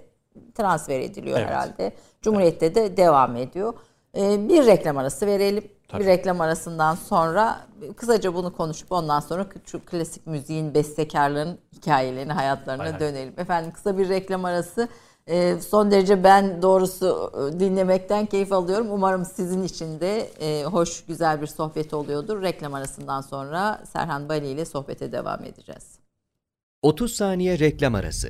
[0.55, 1.49] transfer ediliyor Evet.
[1.49, 1.91] herhalde.
[2.21, 3.73] Cumhuriyet'te de devam ediyor.
[4.17, 5.63] E, bir reklam arası verelim.
[5.87, 6.03] Tabii.
[6.03, 12.83] Bir reklam arasından sonra kısaca bunu konuşup ondan sonra şu klasik müziğin bestekarların hikayelerine, hayatlarına
[12.83, 12.99] Hay hay.
[12.99, 13.33] dönelim.
[13.37, 14.87] Efendim kısa bir reklam arası.
[15.27, 18.87] Ee, son derece ben doğrusu e, dinlemekten keyif alıyorum.
[18.91, 22.41] Umarım sizin için de e, hoş, güzel bir sohbet oluyordur.
[22.41, 25.99] Reklam arasından sonra Serhan Bali ile sohbete devam edeceğiz.
[26.81, 28.29] 30 saniye reklam arası.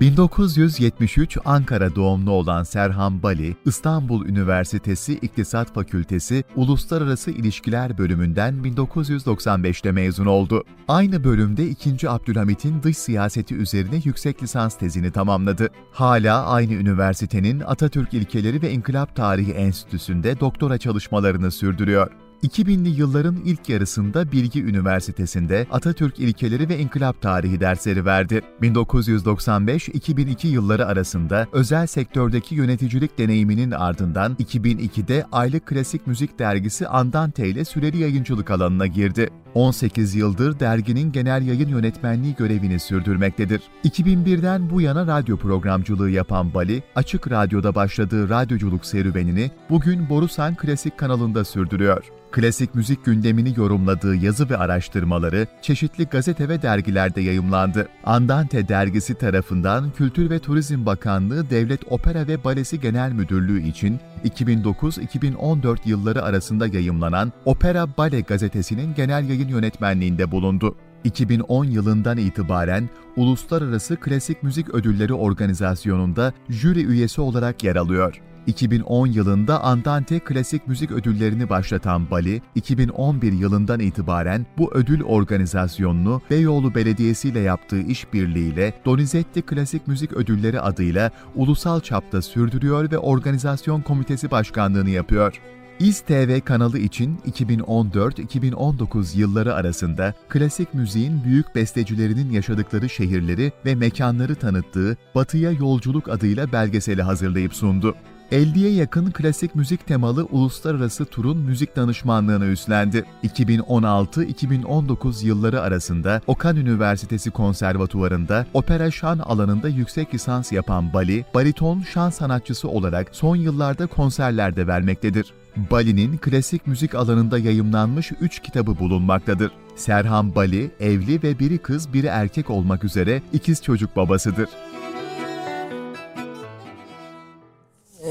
[0.00, 10.26] 1973 Ankara doğumlu olan Serhan Bali, İstanbul Üniversitesi İktisat Fakültesi Uluslararası İlişkiler bölümünden 1995'te mezun
[10.26, 10.64] oldu.
[10.88, 12.10] Aynı bölümde 2.
[12.10, 15.68] Abdülhamit'in dış siyaseti üzerine yüksek lisans tezini tamamladı.
[15.92, 22.25] Hala aynı üniversitenin Atatürk İlkeleri ve İnkılap Tarihi Enstitüsü'nde doktora çalışmalarını sürdürüyor.
[22.46, 28.42] 2000'li yılların ilk yarısında Bilgi Üniversitesi'nde Atatürk İlkeleri ve İnkılap Tarihi dersleri verdi.
[28.62, 37.64] 1995-2002 yılları arasında özel sektördeki yöneticilik deneyiminin ardından 2002'de aylık klasik müzik dergisi Andante ile
[37.64, 39.30] süreli yayıncılık alanına girdi.
[39.56, 43.62] 18 yıldır derginin genel yayın yönetmenliği görevini sürdürmektedir.
[43.84, 50.98] 2001'den bu yana radyo programcılığı yapan Bali, Açık Radyo'da başladığı radyoculuk serüvenini bugün Borusan Klasik
[50.98, 52.04] kanalında sürdürüyor.
[52.32, 57.88] Klasik müzik gündemini yorumladığı yazı ve araştırmaları çeşitli gazete ve dergilerde yayımlandı.
[58.04, 65.78] Andante dergisi tarafından Kültür ve Turizm Bakanlığı Devlet Opera ve Balesi Genel Müdürlüğü için 2009-2014
[65.84, 70.76] yılları arasında yayımlanan Opera Bale gazetesinin genel yayın yönetmenliğinde bulundu.
[71.04, 78.22] 2010 yılından itibaren Uluslararası Klasik Müzik Ödülleri Organizasyonu'nda jüri üyesi olarak yer alıyor.
[78.46, 86.74] 2010 yılında Andante Klasik Müzik Ödülleri'ni başlatan Bali, 2011 yılından itibaren bu ödül organizasyonunu Beyoğlu
[86.74, 94.30] Belediyesi ile yaptığı işbirliğiyle Donizetti Klasik Müzik Ödülleri adıyla ulusal çapta sürdürüyor ve organizasyon komitesi
[94.30, 95.40] başkanlığını yapıyor.
[95.80, 104.34] İz TV kanalı için 2014-2019 yılları arasında klasik müziğin büyük bestecilerinin yaşadıkları şehirleri ve mekanları
[104.34, 107.94] tanıttığı Batıya Yolculuk adıyla belgeseli hazırlayıp sundu.
[108.32, 113.04] 50'ye yakın klasik müzik temalı uluslararası turun müzik danışmanlığını üstlendi.
[113.24, 122.10] 2016-2019 yılları arasında Okan Üniversitesi Konservatuvarı'nda opera şan alanında yüksek lisans yapan Bali, bariton şan
[122.10, 125.32] sanatçısı olarak son yıllarda konserlerde vermektedir.
[125.70, 129.50] Bali'nin klasik müzik alanında yayımlanmış 3 kitabı bulunmaktadır.
[129.76, 134.48] Serhan Bali, evli ve biri kız biri erkek olmak üzere ikiz çocuk babasıdır.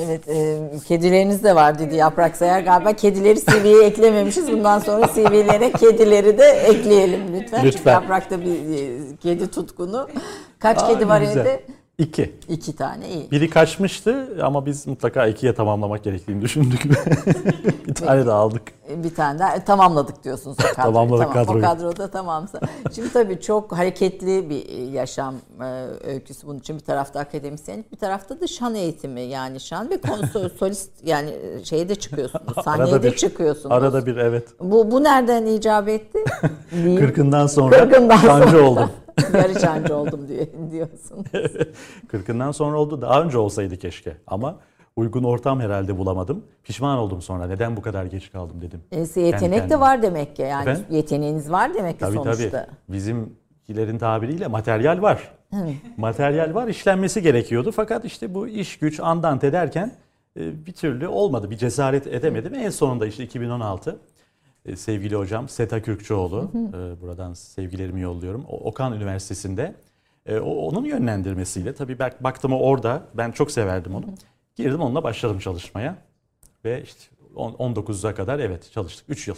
[0.05, 2.59] Evet, e, kedileriniz de var dedi Yaprak Sayar.
[2.59, 4.51] Galiba kedileri CV'ye eklememişiz.
[4.51, 7.61] Bundan sonra CV'lere kedileri de ekleyelim lütfen.
[7.63, 7.91] Çünkü Lütfen.
[7.93, 10.07] Yaprak'ta bir e, kedi tutkunu.
[10.59, 11.41] Kaç Aa, kedi var güzel.
[11.41, 11.63] evde?
[11.97, 12.35] İki.
[12.49, 13.31] İki tane iyi.
[13.31, 16.83] Biri kaçmıştı ama biz mutlaka ikiye tamamlamak gerektiğini düşündük.
[17.87, 18.61] bir tane daha aldık.
[18.89, 20.93] Bir tane daha e, tamamladık diyorsunuz o kadroyu.
[20.93, 21.65] Tamamladık tamam, kadroyu.
[21.65, 22.59] O kadroda tamamsa.
[22.95, 25.65] Şimdi tabii çok hareketli bir e, yaşam e,
[26.07, 26.75] öyküsü bunun için.
[26.75, 31.63] Bir tarafta akademisyenlik, bir tarafta da şan eğitimi yani şan ve konsol solist yani e,
[31.63, 32.63] şeye de çıkıyorsunuz.
[32.63, 33.75] Sahneye de çıkıyorsunuz.
[33.75, 34.47] Arada bir evet.
[34.59, 36.19] Bu, bu nereden icap etti?
[36.99, 38.63] Kırkından sonra Kırkından şancı sonra.
[38.63, 38.89] oldum.
[39.33, 41.25] Yarı şancı oldum diye, diyorsun.
[42.07, 43.01] Kırkından sonra oldu.
[43.01, 44.17] Daha önce olsaydı keşke.
[44.27, 44.55] Ama
[44.95, 46.43] uygun ortam herhalde bulamadım.
[46.63, 47.47] Pişman oldum sonra.
[47.47, 48.81] Neden bu kadar geç kaldım dedim.
[48.91, 49.79] E, yetenek de kendime.
[49.79, 50.41] var demek ki.
[50.41, 50.85] Yani Efendim?
[50.89, 52.49] yeteneğiniz var demek ki Tabii sonuçta.
[52.49, 52.67] tabii.
[52.89, 55.31] Bizimkilerin tabiriyle materyal var.
[55.97, 57.71] materyal var, işlenmesi gerekiyordu.
[57.71, 59.91] Fakat işte bu iş güç andante derken
[60.39, 61.49] e, bir türlü olmadı.
[61.51, 62.53] Bir cesaret edemedim.
[62.55, 63.95] En sonunda işte 2016 e,
[64.75, 68.45] sevgili hocam Seta Kürkçoğlu, e, buradan sevgilerimi yolluyorum.
[68.49, 69.75] Okan Üniversitesi'nde
[70.25, 73.03] e, onun yönlendirmesiyle tabii bak, baktım orada.
[73.13, 74.05] Ben çok severdim onu.
[74.55, 75.95] Girdim onunla başladım çalışmaya.
[76.65, 76.99] Ve işte
[77.35, 79.05] on- 19'a kadar evet çalıştık.
[79.09, 79.35] 3 yıl.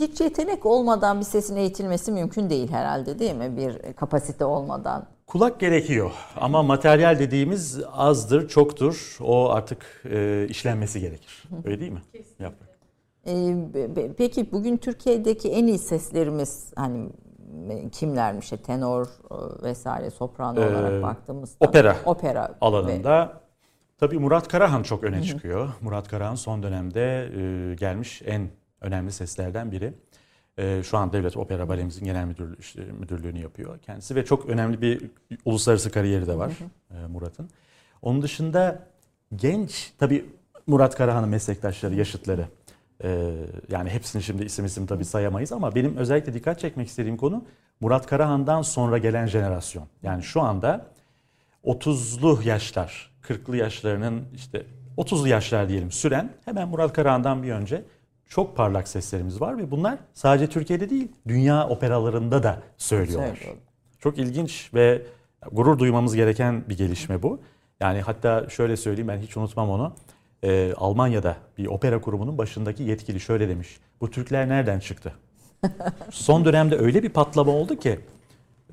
[0.00, 3.56] Hiç yetenek olmadan bir sesin eğitilmesi mümkün değil herhalde değil mi?
[3.56, 5.06] Bir kapasite olmadan.
[5.26, 9.16] Kulak gerekiyor ama materyal dediğimiz azdır, çoktur.
[9.20, 11.42] O artık e, işlenmesi gerekir.
[11.64, 12.02] Öyle değil mi?
[12.38, 12.65] Yaprak.
[13.26, 13.54] Ee,
[14.18, 17.08] peki bugün Türkiye'deki en iyi seslerimiz hani
[17.70, 18.44] e, kimlermiş?
[18.44, 21.66] İşte tenor e, vesaire soprano Ee, olarak baktığımızda.
[21.66, 22.48] opera Opera.
[22.48, 23.40] ve- alanında
[23.98, 25.68] tabii Murat Karahan çok öne çıkıyor.
[25.80, 27.30] Murat Karahan son dönemde
[27.70, 28.48] e, gelmiş en
[28.80, 29.92] önemli seslerden biri.
[30.58, 34.80] E, şu an Devlet Opera Balemizin genel müdürlüğü, işte, müdürlüğünü yapıyor kendisi ve çok önemli
[34.82, 35.10] bir
[35.44, 36.52] uluslararası kariyeri de var
[36.90, 37.48] e, Murat'ın.
[38.02, 38.82] Onun dışında
[39.36, 40.24] genç tabii
[40.66, 42.46] Murat Karahan'ın meslektaşları, yaşıtları.
[43.04, 43.32] E,
[43.70, 47.44] yani hepsini şimdi isim isim tabii sayamayız ama benim özellikle dikkat çekmek istediğim konu
[47.80, 49.84] Murat Karahan'dan sonra gelen jenerasyon.
[50.02, 50.86] Yani şu anda
[51.64, 54.66] 30'lu yaşlar, 40'lı yaşlarının işte
[54.98, 57.84] 30'lu yaşlar diyelim süren hemen Murat Karahan'dan bir önce
[58.28, 63.36] çok parlak seslerimiz var ve bunlar sadece Türkiye'de değil dünya operalarında da söylüyorlar.
[63.36, 63.62] Söylüyorlar.
[63.98, 65.02] Çok ilginç ve
[65.52, 67.40] gurur duymamız gereken bir gelişme bu.
[67.80, 69.92] Yani hatta şöyle söyleyeyim ben hiç unutmam onu.
[70.44, 73.78] Ee, Almanya'da bir opera kurumunun başındaki yetkili şöyle demiş.
[74.00, 75.12] Bu Türkler nereden çıktı?
[76.10, 78.00] Son dönemde öyle bir patlama oldu ki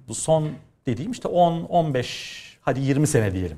[0.07, 0.49] bu son
[0.85, 3.57] dediğim işte 10, 15 hadi 20 sene diyelim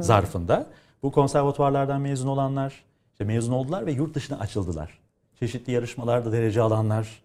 [0.00, 0.66] zarfında.
[1.02, 4.98] Bu konservatuvarlardan mezun olanlar işte mezun oldular ve yurt dışına açıldılar.
[5.38, 7.22] Çeşitli yarışmalarda derece alanlar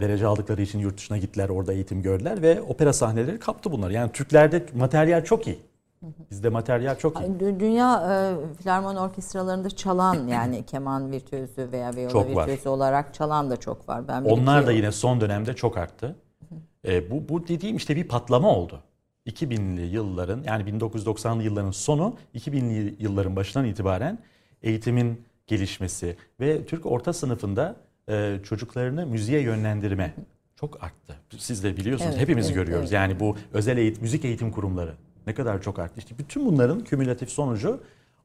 [0.00, 3.90] derece aldıkları için yurt dışına gittiler, orada eğitim gördüler ve opera sahneleri kaptı bunlar.
[3.90, 5.58] Yani Türklerde materyal çok iyi.
[6.30, 7.24] Bizde materyal çok iyi.
[7.30, 12.48] Dü- Dünya e, filarmoni orkestralarında çalan yani keman virtüözü veya viola Çok var.
[12.48, 14.08] virtüözü olarak çalan da çok var.
[14.08, 16.16] Ben bir Onlar iki- da yine son dönemde çok arttı.
[16.88, 18.80] E, bu, bu dediğim işte bir patlama oldu.
[19.26, 24.18] 2000'li yılların yani 1990'lı yılların sonu 2000'li yılların başından itibaren
[24.62, 27.76] eğitimin gelişmesi ve Türk orta sınıfında
[28.08, 30.14] e, çocuklarını müziğe yönlendirme
[30.56, 31.16] çok arttı.
[31.38, 32.82] Siz de biliyorsunuz Evet, hepimiz evet, görüyoruz.
[32.84, 32.92] evet.
[32.92, 34.94] Yani bu özel eğitim, müzik eğitim kurumları
[35.30, 35.94] ne kadar çok arttı.
[35.96, 37.80] İşte bütün bunların kümülatif sonucu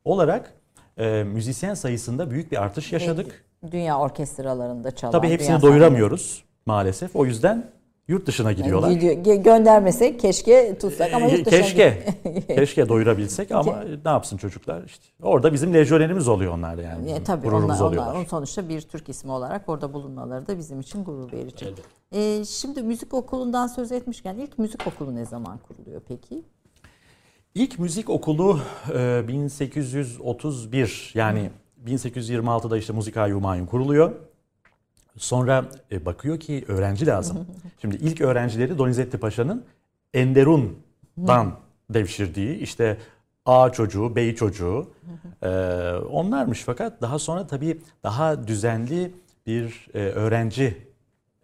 [0.05, 0.53] olarak
[0.97, 3.45] e, müzisyen sayısında büyük bir artış yaşadık.
[3.71, 5.11] Dünya orkestralarında çalan.
[5.11, 7.15] Tabii hepsini doyuramıyoruz maalesef.
[7.15, 7.71] O yüzden
[8.07, 8.91] yurt dışına gidiyorlar.
[8.91, 12.15] Gidiyor- göndermesek keşke tutsak ama yurt dışına keşke.
[12.47, 15.05] keşke doyurabilsek ama ne yapsın çocuklar işte.
[15.23, 17.11] Orada bizim lejyonerimiz oluyor onlar yani.
[17.11, 18.15] E, tabii gururumuz onlar, oluyorlar.
[18.15, 21.65] onlar sonuçta bir Türk ismi olarak orada bulunmaları da bizim için gurur verici.
[21.65, 22.39] Elbette.
[22.39, 26.43] E, şimdi müzik okulundan söz etmişken ilk müzik okulu ne zaman kuruluyor peki?
[27.55, 28.59] İlk müzik okulu
[28.93, 31.49] e, 1831 yani
[31.85, 34.11] 1826'da işte Musika Humayun kuruluyor.
[35.17, 37.47] Sonra e, bakıyor ki öğrenci lazım.
[37.81, 39.65] Şimdi ilk öğrencileri Donizetti Paşa'nın
[40.13, 42.97] Enderun'dan devşirdiği işte
[43.45, 44.91] A çocuğu, bey çocuğu
[45.41, 45.49] e,
[46.09, 46.63] onlarmış.
[46.63, 49.11] Fakat daha sonra tabii daha düzenli
[49.47, 50.77] bir e, öğrenci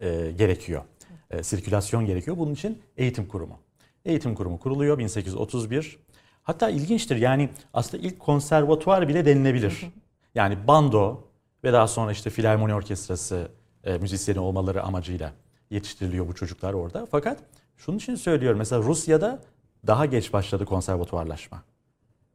[0.00, 0.82] e, gerekiyor.
[1.30, 2.36] E, sirkülasyon gerekiyor.
[2.38, 3.58] Bunun için eğitim kurumu.
[4.04, 5.98] Eğitim kurumu kuruluyor 1831.
[6.42, 9.92] Hatta ilginçtir yani aslında ilk konservatuvar bile denilebilir.
[10.34, 11.24] Yani bando
[11.64, 13.48] ve daha sonra işte filarmoni orkestrası
[13.84, 15.32] e, müzisyeni olmaları amacıyla
[15.70, 17.06] yetiştiriliyor bu çocuklar orada.
[17.10, 17.38] Fakat
[17.76, 19.42] şunun için söylüyorum mesela Rusya'da
[19.86, 21.62] daha geç başladı konservatuvarlaşma.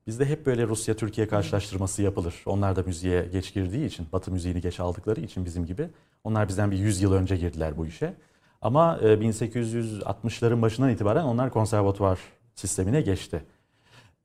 [0.07, 2.35] Bizde hep böyle Rusya-Türkiye karşılaştırması yapılır.
[2.45, 5.89] Onlar da müziğe geç girdiği için, Batı müziğini geç aldıkları için bizim gibi.
[6.23, 8.13] Onlar bizden bir 100 yıl önce girdiler bu işe.
[8.61, 12.19] Ama e, 1860'ların başından itibaren onlar konservatuvar
[12.55, 13.43] sistemine geçti.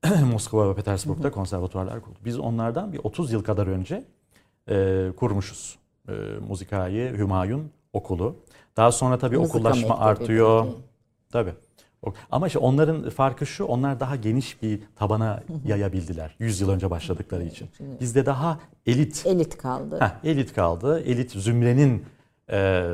[0.31, 2.19] Moskova ve Petersburg'da konservatuvarlar kuruldu.
[2.25, 4.03] Biz onlardan bir 30 yıl kadar önce
[4.69, 5.79] e, kurmuşuz.
[6.09, 6.11] E,
[6.47, 8.35] Muzikayı Hümayun Okulu.
[8.77, 10.65] Daha sonra tabii Mızıka okullaşma artıyor.
[10.65, 10.77] peki.
[11.31, 11.53] Tabii.
[12.31, 16.35] Ama işte onların farkı şu, onlar daha geniş bir tabana yayabildiler.
[16.39, 17.69] 100 yıl önce başladıkları için.
[17.99, 19.99] Bizde daha elit, Elit kaldı.
[19.99, 20.99] heh, elit kaldı.
[20.99, 22.05] Elit zümrenin
[22.51, 22.89] e,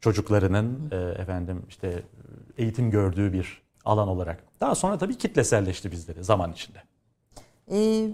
[0.00, 2.02] çocuklarının e, efendim işte
[2.58, 4.44] eğitim gördüğü bir alan olarak.
[4.60, 6.78] Daha sonra tabii kitleselleşti bizde de zaman içinde.
[7.70, 8.10] Ee,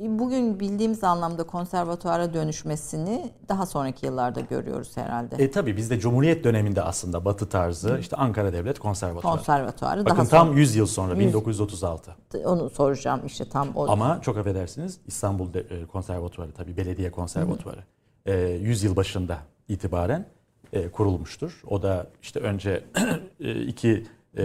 [0.00, 5.36] bugün bildiğimiz anlamda konservatuara dönüşmesini daha sonraki yıllarda görüyoruz herhalde.
[5.36, 9.36] E tabii bizde Cumhuriyet döneminde aslında Batı tarzı işte Ankara Devlet Konservatuarı.
[9.36, 12.16] Konservatuarı Bakın daha tam sonra 100 yıl sonra 1936.
[12.44, 17.84] onu soracağım işte tam o Ama çok affedersiniz İstanbul e, Konservatuarı tabii belediye konservatuarı
[18.26, 20.26] e, 100 yıl başında itibaren
[20.72, 21.60] e, kurulmuştur.
[21.70, 22.84] O da işte önce
[23.40, 24.04] e, iki
[24.38, 24.42] e,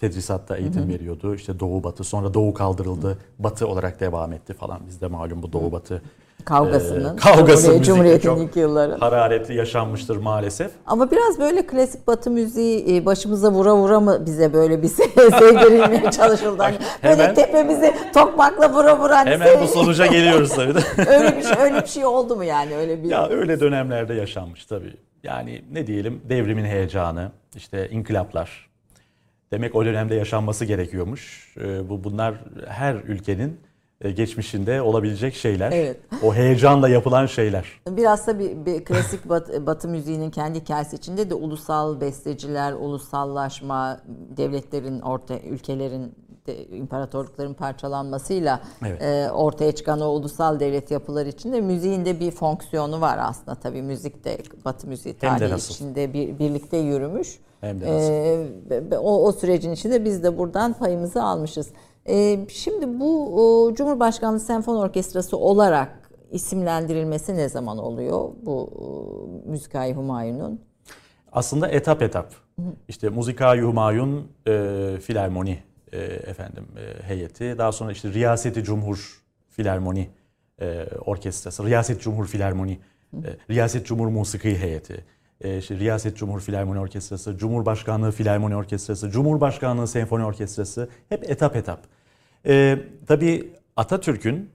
[0.00, 1.34] tedrisatta eğitim veriyordu.
[1.34, 3.18] İşte Doğu Batı sonra Doğu kaldırıldı.
[3.38, 4.80] Batı olarak devam etti falan.
[4.86, 6.02] Bizde malum bu Doğu Batı
[6.44, 7.14] Kavgasının.
[7.16, 8.94] e, kavgası Cumhuriyet'in ilk yılları.
[8.94, 10.70] hararetli yaşanmıştır maalesef.
[10.86, 15.38] Ama biraz böyle klasik batı müziği e, başımıza vura vura mı bize böyle bir se-
[15.38, 16.62] sevdirilmeye çalışıldı?
[16.62, 20.80] Hani böyle Hemen- tepemizi tokmakla vura vura hani Hemen bu sonuca geliyoruz tabii de.
[21.18, 24.64] öyle bir şey öyle bir şey oldu mu yani öyle bir Ya öyle dönemlerde yaşanmış
[24.66, 24.94] tabii.
[25.22, 28.70] Yani ne diyelim devrimin heyecanı, işte inkılaplar.
[29.52, 31.54] Demek o dönemde yaşanması gerekiyormuş.
[31.60, 32.34] Ee, Bu bunlar
[32.68, 33.60] her ülkenin
[34.00, 35.72] e, geçmişinde olabilecek şeyler.
[35.72, 35.96] Evet.
[36.22, 37.80] O heyecanla yapılan şeyler.
[37.88, 44.00] Biraz da bir, bir klasik batı, batı müziğinin kendi hikayesi içinde de ulusal besteciler, ulusallaşma,
[44.36, 46.14] devletlerin orta ülkelerin
[46.50, 49.02] de, imparatorlukların parçalanmasıyla Evet.
[49.02, 53.82] e, ortaya çıkan o ulusal devlet yapıları içinde müziğin de bir fonksiyonu var aslında tabii
[53.82, 55.74] müzik de batı müziği tarihi nasıl.
[55.74, 57.38] içinde bir, birlikte yürümüş.
[57.60, 58.12] Hem de nasıl.
[58.12, 61.70] E, be- be- o, o sürecin içinde biz de buradan payımızı almışız.
[62.08, 68.70] E, şimdi bu o, Cumhurbaşkanlığı Senfoni Orkestrası olarak isimlendirilmesi ne zaman oluyor bu
[69.46, 70.60] e, Müzikayı Humayun'un?
[71.32, 72.32] Aslında etap etap.
[72.88, 75.58] İşte Muzika Humayun e, Filarmoni
[75.92, 77.58] e, efendim e, heyeti.
[77.58, 80.10] Daha sonra işte Riyaseti Cumhur Filarmoni
[80.60, 82.78] e, Orkestrası, Riyaset Cumhur Filarmoni,
[83.14, 85.04] e, Riyaset Cumhur Musiki heyeti.
[85.40, 91.86] E, işte Riyaset Cumhur Filarmoni Orkestrası, Cumhurbaşkanlığı Filarmoni Orkestrası, Cumhurbaşkanlığı Senfoni Orkestrası hep etap etap.
[92.46, 94.50] E, tabii Atatürk'ün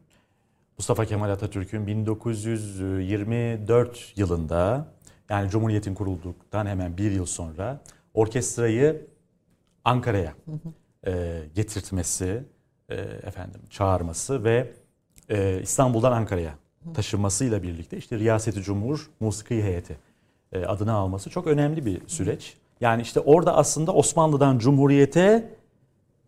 [0.78, 4.88] Mustafa Kemal Atatürk'ün 1924 yılında
[5.30, 7.82] yani Cumhuriyet'in kurulduktan hemen bir yıl sonra
[8.14, 9.08] orkestrayı
[9.86, 10.34] Ankara'ya
[11.06, 12.44] e, getirtmesi,
[12.90, 14.72] e, efendim çağırması ve
[15.30, 16.54] e, İstanbul'dan Ankara'ya
[16.94, 19.98] taşınmasıyla birlikte işte Riyaseti Cumhur Musiki Heyeti
[20.52, 22.58] e, adını alması çok önemli bir süreç.
[22.82, 25.50] Yani işte orada aslında Osmanlı'dan Cumhuriyet'e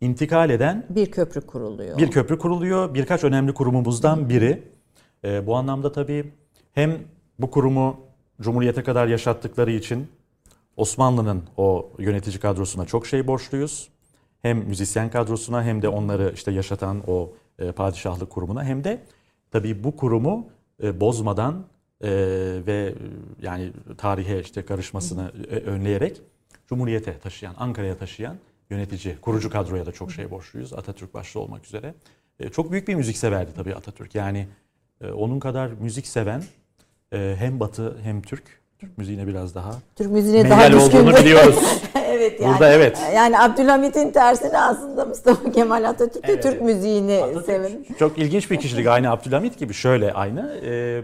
[0.01, 1.97] intikal eden Bir köprü kuruluyor.
[1.97, 2.93] bir köprü kuruluyor.
[2.93, 4.63] Birkaç önemli kurumumuzdan biri.
[5.23, 6.31] Bu anlamda tabii
[6.73, 6.97] hem
[7.39, 7.99] bu kurumu
[8.41, 10.07] Cumhuriyete kadar yaşattıkları için
[10.77, 13.89] Osmanlı'nın o yönetici kadrosuna çok şey borçluyuz.
[14.47, 18.99] Hem müzisyen kadrosuna hem de onları işte yaşatan o e, padişahlık kurumuna hem de
[19.51, 20.47] tabii bu kurumu
[20.83, 21.65] e, bozmadan
[22.01, 22.09] e,
[22.67, 22.93] ve
[23.41, 26.21] yani tarihe işte karışmasını e, önleyerek
[26.67, 28.35] Cumhuriyete taşıyan, Ankara'ya taşıyan
[28.69, 30.73] yönetici, kurucu kadroya da çok şey borçluyuz.
[30.73, 31.93] Atatürk başta olmak üzere.
[32.39, 34.15] E, Çok büyük bir müzik severdi tabii Atatürk.
[34.15, 34.47] Yani
[35.01, 36.43] e, onun kadar müzik seven
[37.13, 38.43] e, hem Batı hem Türk.
[38.79, 41.81] Türk müziğine biraz daha Türk müziğine daha olduğunu biliyoruz.
[42.27, 42.53] evet yani.
[42.53, 43.01] Burada evet.
[43.15, 46.43] Yani Abdülhamit'in tersine aslında Mustafa Kemal Atatürk de Evet.
[46.43, 47.99] Türk müziğini Atatürk.
[47.99, 48.87] Çok ilginç bir kişilik.
[48.87, 50.59] Aynı Abdülhamit gibi şöyle aynı.
[50.65, 51.01] E,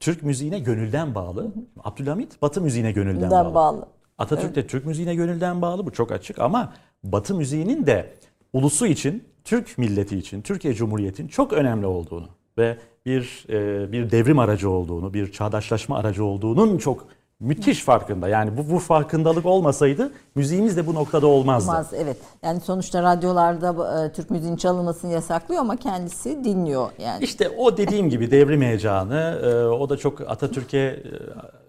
[0.00, 1.52] Türk müziğine gönülden bağlı.
[1.84, 3.54] Abdülhamit Batı müziğine gönülden bağlı.
[3.54, 3.86] bağlı.
[4.18, 5.86] Atatürk de Türk müziğine gönülden bağlı.
[5.86, 6.72] Bu çok açık ama
[7.04, 8.14] Batı müziğinin de
[8.52, 12.28] ulusu için, Türk milleti için, Türkiye Cumhuriyeti'nin çok önemli olduğunu
[12.58, 12.76] ve
[13.06, 17.06] bir e, bir devrim aracı olduğunu, bir çağdaşlaşma aracı olduğunun çok
[17.42, 18.28] müthiş farkında.
[18.28, 21.70] Yani bu, bu farkındalık olmasaydı müziğimiz de bu noktada olmazdı.
[21.70, 22.16] Olmaz evet.
[22.42, 27.24] Yani sonuçta radyolarda e, Türk müziğinin çalınmasını yasaklıyor ama kendisi dinliyor yani.
[27.24, 31.02] İşte o dediğim gibi devrim heyecanı, e, o da çok Atatürk'e e,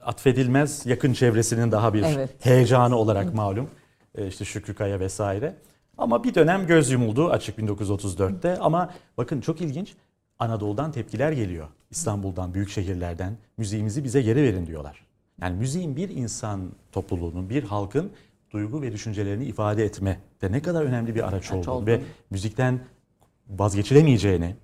[0.05, 2.29] atfedilmez yakın çevresinin daha bir Evet.
[2.39, 3.69] heyecanı olarak malum.
[4.15, 5.55] E, işte Şükrü Kaya vesaire.
[5.97, 8.57] Ama bir dönem göz yumuldu açık 1934'te.
[8.59, 9.93] Ama bakın çok ilginç
[10.39, 11.67] Anadolu'dan tepkiler geliyor.
[11.91, 15.02] İstanbul'dan, büyük şehirlerden müziğimizi bize geri verin diyorlar.
[15.41, 18.11] Yani müziğin bir insan topluluğunun, bir halkın
[18.51, 21.87] duygu ve düşüncelerini ifade etme de ne kadar önemli bir araç olduğunu olduğunu.
[21.87, 22.79] ve müzikten
[23.49, 24.55] vazgeçilemeyeceğini,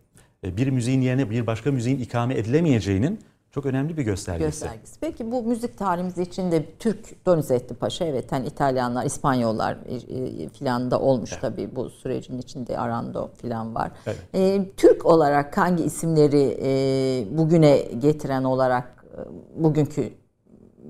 [0.43, 3.20] e, bir müziğin yerine bir başka müziğin ikame edilemeyeceğinin
[3.51, 4.45] çok önemli bir göstergesi.
[4.45, 4.99] göstergesi.
[5.01, 10.91] Peki bu müzik tarihimiz içinde Türk Donizetti Paşa evet hani İtalyanlar, İspanyollar e, e, filan
[10.91, 13.91] da olmuş tabii bu sürecin içinde Arando filan var.
[14.05, 14.17] Evet.
[14.34, 19.20] E, Türk olarak hangi isimleri e, bugüne getiren olarak e,
[19.63, 20.18] bugünkü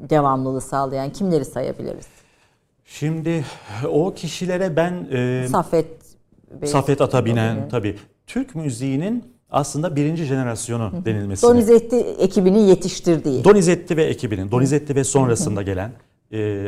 [0.10, 2.08] devamlılığı sağlayan kimleri sayabiliriz?
[2.86, 3.46] Şimdi
[3.90, 5.88] o kişilere ben e, Saffet
[6.62, 7.98] Bey, Safet Atabinen tabii
[8.28, 11.44] Türk müziğinin aslında birinci jenerasyonu denilmesi.
[11.44, 13.44] Donizetti ekibinin yetiştirdiği.
[13.44, 15.92] Donizetti ve ekibinin, Donizetti ve sonrasında gelen
[16.34, 16.64] e,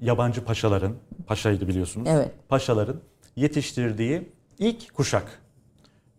[0.00, 0.92] yabancı paşaların,
[1.26, 2.08] paşaydı biliyorsunuz.
[2.10, 2.30] Evet.
[2.48, 2.96] Paşaların
[3.36, 5.42] yetiştirdiği ilk kuşak.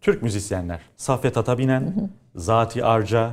[0.02, 0.82] Türk müzisyenler.
[0.98, 3.32] Saffet Atabinen, Zati Arca,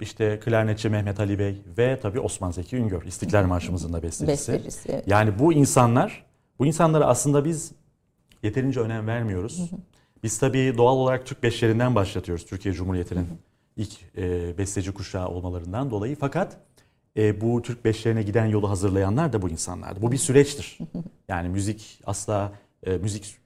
[0.00, 3.02] işte klarnetçi Mehmet Ali Bey ve tabii Osman Zeki Üngör.
[3.02, 4.52] İstiklal Marşımızın da bestecisi.
[4.52, 5.04] Bestecisi, evet.
[5.06, 6.24] Yani bu insanlar,
[6.58, 7.72] bu insanlara aslında biz
[8.42, 9.70] yeterince önem vermiyoruz.
[10.22, 13.26] Biz tabii doğal olarak Türk beşlerinden başlatıyoruz Türkiye Cumhuriyeti'nin
[13.76, 16.16] ilk e, besteci kuşağı olmalarından dolayı.
[16.16, 16.56] Fakat
[17.16, 20.02] e, bu Türk beşlerine giden yolu hazırlayanlar da bu insanlardı.
[20.02, 20.78] Bu bir süreçtir.
[21.28, 22.52] Yani müzik asla
[22.86, 23.36] e, müzik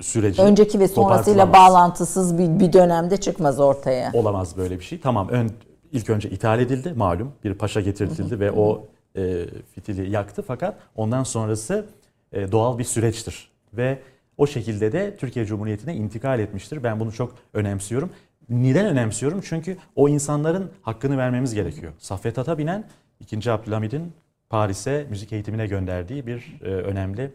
[0.00, 4.10] süreci Önceki ve sonrasıyla bağlantısız bir, bir dönemde çıkmaz ortaya.
[4.12, 5.00] Olamaz böyle bir şey.
[5.00, 5.50] Tamam ön,
[5.92, 7.32] ilk önce ithal edildi malum.
[7.44, 8.86] Bir paşa getirildi ve o
[9.16, 11.86] e, fitili yaktı fakat ondan sonrası
[12.32, 13.50] e, doğal bir süreçtir.
[13.72, 13.98] Ve
[14.38, 16.82] o şekilde de Türkiye Cumhuriyeti'ne intikal etmiştir.
[16.82, 18.10] Ben bunu çok önemsiyorum.
[18.48, 19.40] Neden önemsiyorum?
[19.44, 21.92] Çünkü o insanların hakkını vermemiz gerekiyor.
[21.98, 22.84] Saffet Atabinen
[23.20, 23.50] 2.
[23.50, 24.12] Abdülhamid'in
[24.50, 27.30] Paris'e müzik eğitimine gönderdiği bir e, önemli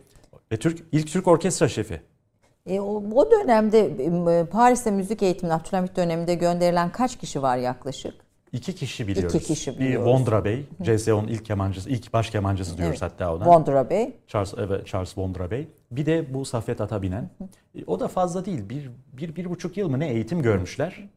[0.52, 2.02] ve Türk ilk Türk orkestra şefi.
[2.66, 3.80] E, o, o dönemde
[4.40, 8.16] e, Paris'te müzik eğitimine Abdülhamit döneminde gönderilen kaç kişi var yaklaşık?
[8.54, 9.36] İki kişi biliyoruz.
[9.36, 10.08] İki kişi Bir biliyoruz.
[10.08, 13.12] Vondra Bey, CSO'nun ilk kemancısı, ilk baş kemancısı diyoruz Evet.
[13.14, 13.46] hatta ona.
[13.46, 14.14] Vondra Bey.
[14.28, 15.68] Charles, evet, Charles Vondra Bey.
[15.92, 17.30] Bir de bu Saffet Atabinen.
[17.80, 18.70] E, O da fazla değil.
[18.70, 21.10] Bir, bir, bir buçuk yıl mı ne eğitim görmüşler.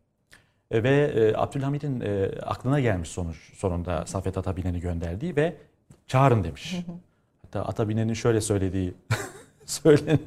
[0.71, 5.57] E, Ve e, Abdülhamid'in e, aklına gelmiş sonuç sonunda Saffet Atabinen'i gönderdiği ve
[6.07, 6.77] çağırın demiş.
[7.43, 8.95] Hatta Atabinen'in şöyle söylediği
[9.67, 10.19] söylen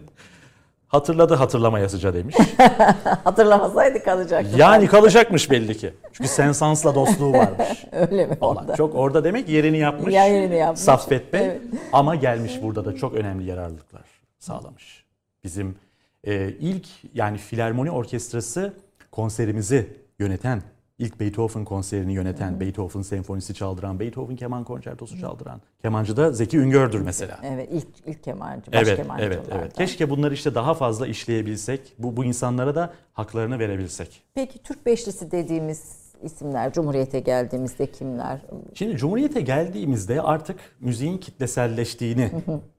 [0.90, 2.36] hatırladı hatırlamayasıca demiş.
[3.24, 4.58] Hatırlamasaydı kalacaktı.
[4.58, 5.94] Yani kalacakmış belli ki.
[6.14, 7.86] Çünkü Sensans'la dostluğu varmış.
[7.92, 8.76] Öyle mi onda?
[8.76, 10.14] Çok orada demek yerini yapmış.
[10.14, 10.80] Yerini yapmış.
[10.80, 11.46] Saffet Bey.
[11.46, 11.62] Evet.
[11.94, 14.06] Ama gelmiş burada da çok önemli yararlılıklar
[14.40, 15.06] sağlamış.
[15.44, 15.76] Bizim
[16.24, 18.74] e, ilk yani filarmoni orkestrası
[19.12, 20.62] konserimizi yöneten,
[21.00, 27.02] ilk Beethoven konserini yöneten, Beethoven senfonisi çaldıran, Beethoven keman konçertosu çaldıran kemancı da Zeki Üngör'dür
[27.02, 27.40] mesela.
[27.44, 29.74] Evet ilk ilk kemancı, baş Evet, kemancı evet, evet.
[29.74, 34.24] Keşke bunları işte daha fazla işleyebilsek, bu, bu insanlara da haklarını verebilsek.
[34.36, 38.42] Peki Türk Beşlisi dediğimiz isimler Cumhuriyete geldiğimizde kimler?
[38.74, 42.32] Şimdi Cumhuriyet'e geldiğimizde artık müziğin kitleselleştiğini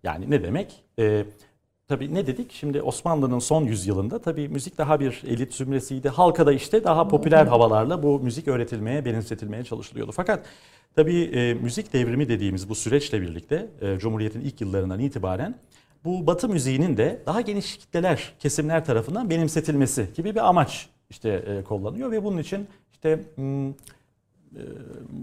[0.03, 0.85] yani ne demek?
[0.99, 1.25] Ee,
[1.91, 2.53] tabii ne dedik?
[2.53, 6.09] Şimdi Osmanlı'nın son yüzyılında tabii müzik daha bir elit zümresiydi.
[6.09, 10.13] Halka da işte daha popüler havalarla bu müzik öğretilmeye, benimsetilmeye çalışılıyordu.
[10.13, 10.47] Fakat
[10.97, 15.55] tabii e, müzik devrimi dediğimiz bu süreçle birlikte e, Cumhuriyet'in ilk yıllarından itibaren
[16.05, 21.65] bu Batı müziğinin de daha geniş kitleler, kesimler tarafından benimsetilmesi gibi bir amaç işte e,
[21.65, 23.75] kullanıyor ve bunun için işte hmm,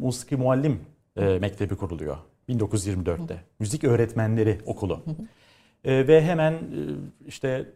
[0.02, 0.80] Musiki Muallim
[1.18, 2.18] e, Mektebi kuruluyor
[2.50, 3.36] 1924'te.
[3.60, 5.04] Müzik Öğretmenleri Okulu.
[5.88, 6.58] E, ve hemen e,
[7.28, 7.70] işte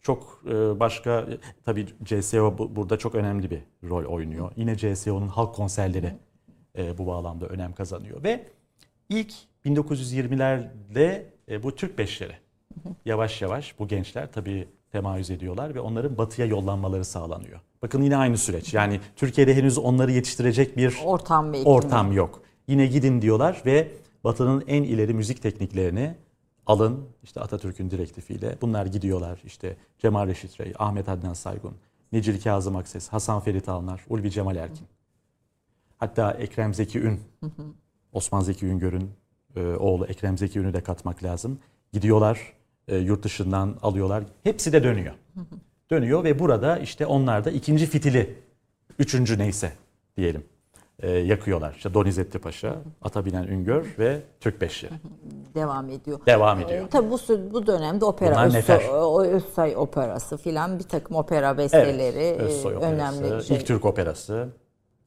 [0.00, 4.52] çok e, başka e, tabii CSO bu- burada çok önemli bir rol oynuyor.
[4.56, 6.12] Yine CSO'nun halk konserleri
[6.98, 8.46] bu bağlamda önem kazanıyor ve
[9.08, 9.32] ilk
[9.66, 12.32] 1920'lerde e, bu Türk beşleri
[13.04, 17.60] yavaş yavaş bu gençler tabii temayüz ediyorlar ve onların batıya yollanmaları sağlanıyor.
[17.82, 18.74] Bakın yine aynı süreç.
[18.74, 22.42] Yani Türkiye'de henüz onları yetiştirecek bir Ortam ortam yok.
[22.68, 23.88] Yine gidin diyorlar ve
[24.24, 26.14] Batı'nın en ileri müzik tekniklerini
[26.70, 27.04] alın.
[27.22, 29.40] İşte Atatürk'ün direktifiyle bunlar gidiyorlar.
[29.44, 31.74] İşte Cemal Reşit Rey, Ahmet Adnan Saygun,
[32.12, 34.86] Necil Kazım Akses, Hasan Ferit Alnar, Ulvi Cemal Erkin.
[35.98, 37.20] Hatta Ekrem Zeki Ün,
[38.12, 39.10] Osman Zeki Üngör'ün
[39.56, 41.58] e, oğlu Ekrem Zeki Ün'ü de katmak lazım.
[41.92, 42.52] Gidiyorlar,
[42.88, 44.24] e, yurt dışından alıyorlar.
[44.42, 45.14] Hepsi de dönüyor.
[45.90, 48.38] Dönüyor ve burada işte onlar da ikinci fitili,
[48.98, 49.72] üçüncü neyse
[50.16, 50.44] diyelim
[51.02, 51.74] e, yakıyorlar.
[51.76, 54.92] İşte Donizetti Paşa, Atabinen Üngör ve Türk Beşleri.
[55.54, 56.20] devam ediyor.
[56.26, 56.84] Devam ediyor.
[56.84, 57.18] Ee, tabii bu,
[57.52, 58.82] bu dönemde opera, Bunlar Özso- nefer.
[58.88, 63.56] o Özsay operası filan bir takım opera besteleri Evet, e, Özsoy Operası, önemli şey.
[63.56, 64.48] ilk Türk Operası.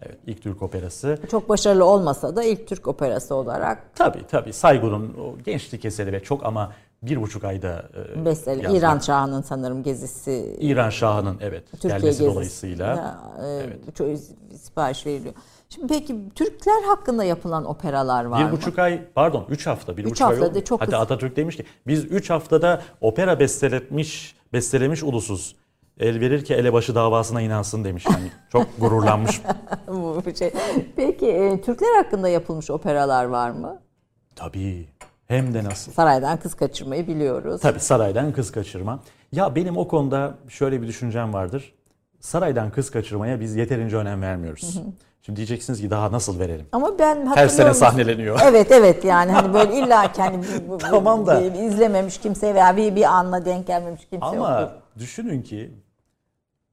[0.02, 1.20] Evet, ilk Türk Operası.
[1.32, 6.20] Çok başarılı olmasa da ilk Türk operası olarak Tabii tabii Saygun'un o gençlik eseri ve
[6.24, 6.74] çok ama
[7.04, 7.84] bir buçuk ayda
[8.18, 8.64] e, besteli.
[8.64, 8.80] yazmak.
[8.82, 12.88] İran Şahı'nın sanırım gezisi İran Şahı'nın evet Türkiye gelmesi gezisi dolayısıyla.
[12.88, 14.08] Ya, e, çok
[14.56, 15.34] sipariş veriliyor.
[15.74, 18.52] Şimdi peki Türkler hakkında yapılan operalar var Bir mı?
[18.52, 20.64] buçuk ay pardon üç hafta bir Üç buçuk ay haftada oldu.
[20.64, 20.98] çok Hatta hızlı.
[21.04, 25.56] Atatürk demiş ki biz üç haftada opera besteletmiş bestelemiş ulusuz.
[26.00, 28.06] El verir ki elebaşı davasına inansın demiş.
[28.06, 29.42] Yani çok gururlanmış.
[29.88, 30.52] Bu şey.
[30.96, 33.82] Peki e, Türkler hakkında yapılmış operalar var mı?
[34.36, 34.88] Tabii
[35.28, 35.92] hem de nasıl.
[35.92, 37.62] Saraydan kız kaçırmayı biliyoruz.
[37.62, 39.00] Tabii saraydan kız kaçırma.
[39.32, 41.74] Ya benim o konuda şöyle bir düşüncem vardır.
[42.20, 44.82] Saraydan kız kaçırmaya biz yeterince önem vermiyoruz.
[45.26, 46.66] Şimdi diyeceksiniz ki daha nasıl verelim?
[46.72, 48.40] Ama ben Her sene sahneleniyor.
[48.44, 50.46] Evet evet yani hani böyle illa ki hani
[50.80, 51.42] Tamam da.
[51.42, 54.78] izlememiş kimse veya bir, bir anla denk gelmemiş kimse Ama yoktur.
[55.00, 55.72] düşünün ki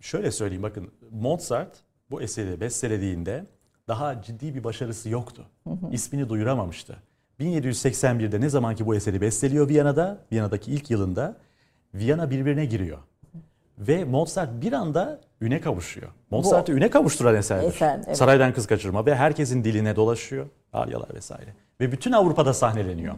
[0.01, 1.77] şöyle söyleyeyim bakın Mozart
[2.11, 3.47] bu eseri bestelediğinde
[3.89, 5.47] daha ciddi bir başarısı yoktu.
[5.91, 6.97] İsmini duyuramamıştı.
[7.41, 11.37] 1781'de ne zaman ki bu eseri besteliyor Viyana'da, Viyana'daki ilk yılında
[11.95, 12.99] Viyana birbirine giriyor.
[13.79, 16.09] Ve Mozart bir anda üne kavuşuyor.
[16.31, 17.69] Mozart'ı üne kavuşturan eserdir.
[17.69, 18.17] Eser, evet.
[18.17, 20.47] Saraydan Kız Kaçırma ve herkesin diline dolaşıyor.
[20.73, 21.55] Aryalar vesaire.
[21.81, 23.15] Ve bütün Avrupa'da sahneleniyor.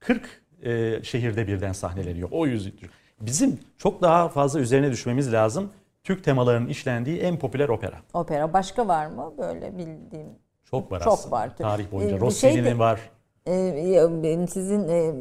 [0.00, 2.28] 40 e, şehirde birden sahneleniyor.
[2.32, 2.72] O yüzden
[3.20, 5.70] bizim çok daha fazla üzerine düşmemiz lazım.
[6.04, 7.96] Türk temalarının işlendiği en popüler opera.
[8.12, 10.28] Opera başka var mı böyle bildiğim?
[10.70, 11.36] Çok var Çok aslında.
[11.36, 11.56] var.
[11.56, 12.16] Tarih boyunca.
[12.16, 13.00] Ee, Rossini'nin şey de- var.
[13.48, 15.12] Ee, sizin e, e,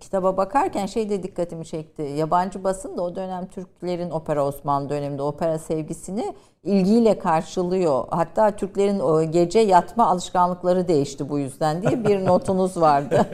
[0.00, 2.02] kitaba bakarken şey de dikkatimi çekti.
[2.02, 6.34] Yabancı basın da o dönem Türklerin opera Osmanlı döneminde opera sevgisini
[6.64, 8.04] ilgiyle karşılıyor.
[8.10, 13.26] Hatta Türklerin o gece yatma alışkanlıkları değişti bu yüzden diye bir notunuz vardı.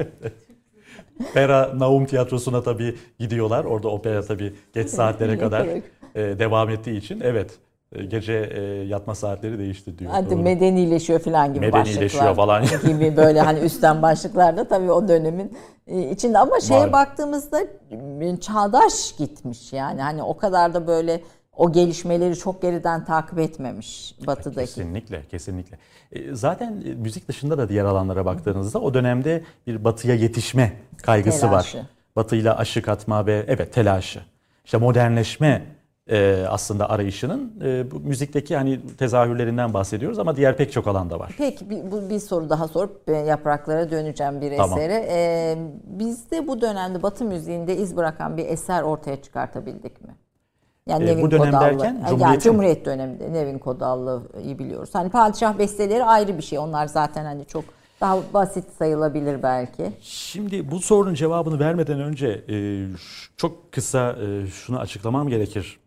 [1.30, 3.64] Opera Naum Tiyatrosu'na tabii gidiyorlar.
[3.64, 5.66] Orada opera tabii geç saatlere kadar
[6.14, 7.58] e, devam ettiği için evet
[8.08, 10.10] gece e, yatma saatleri değişti diyor.
[10.14, 10.38] Hadi Doğru.
[10.42, 12.34] medenileşiyor falan gibi Medenileşiyor başlıklar.
[12.34, 12.64] falan.
[12.98, 15.52] gibi böyle hani üstten başlıklarda tabii o dönemin
[15.86, 16.92] e, içinde ama şeye Var.
[16.92, 17.60] baktığımızda
[18.20, 21.20] e, çağdaş gitmiş yani hani o kadar da böyle
[21.56, 24.66] o gelişmeleri çok geriden takip etmemiş batıdaki.
[24.74, 25.78] Kesinlikle, kesinlikle.
[26.12, 30.72] E, Zaten e, müzik dışında da diğer alanlara baktığınızda o dönemde bir batıya yetişme
[31.02, 31.78] kaygısı Telaşı.
[31.78, 31.86] var.
[32.16, 34.20] Batıyla aşık atma ve evet telaşı.
[34.64, 35.62] İşte modernleşme
[36.10, 41.34] e, aslında arayışının e, bu müzikteki hani tezahürlerinden bahsediyoruz ama diğer pek çok alanda var.
[41.38, 44.78] Peki bir, bu, bir soru daha sorup e, yapraklara döneceğim bir Tamam.
[44.78, 45.06] esere.
[45.10, 50.14] E, bizde bu dönemde Batı müziğinde iz bırakan bir eser ortaya çıkartabildik mi?
[50.88, 51.62] Yani E, Nevin bu dönem Kodallı.
[51.62, 54.90] derken Yani Cumhuriyet'in- Cumhuriyet döneminde Nevin Kodallı'yı biliyoruz.
[54.92, 56.58] Hani padişah besteleri ayrı bir şey.
[56.58, 57.64] Onlar zaten hani çok
[58.00, 59.92] daha basit sayılabilir belki.
[60.00, 62.86] Şimdi bu sorunun cevabını vermeden önce e,
[63.36, 65.78] çok kısa e, şunu açıklamam gerekir.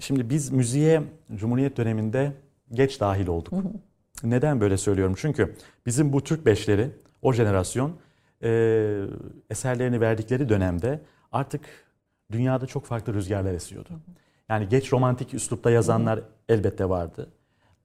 [0.00, 1.02] Şimdi biz müziğe
[1.34, 2.32] Cumhuriyet döneminde
[2.72, 3.54] geç dahil olduk.
[4.22, 5.14] Neden böyle söylüyorum?
[5.18, 5.54] Çünkü
[5.86, 6.90] bizim bu Türk beşleri,
[7.22, 7.96] o jenerasyon
[8.42, 9.04] e,
[9.50, 11.00] eserlerini verdikleri dönemde
[11.32, 11.60] artık
[12.32, 13.88] dünyada çok farklı rüzgarlar esiyordu.
[14.48, 17.28] Yani geç romantik üslupta yazanlar elbette vardı.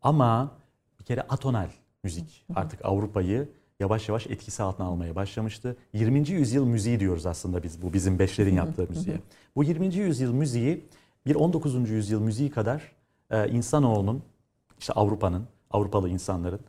[0.02, 0.52] Ama
[1.00, 1.70] bir kere atonal
[2.04, 3.50] müzik artık Avrupa'yı
[3.80, 5.76] yavaş yavaş etkisi altına almaya başlamıştı.
[5.94, 6.30] 20.
[6.30, 9.18] yüzyıl müziği diyoruz aslında biz bu bizim beşlerin yaptığı müziğe.
[9.56, 9.96] Bu 20.
[9.96, 10.86] yüzyıl müziği
[11.26, 11.90] bir 19.
[11.90, 12.92] yüzyıl müziği kadar
[13.32, 14.24] e, insanoğlunun
[14.80, 16.60] işte Avrupa'nın, Avrupalı insanların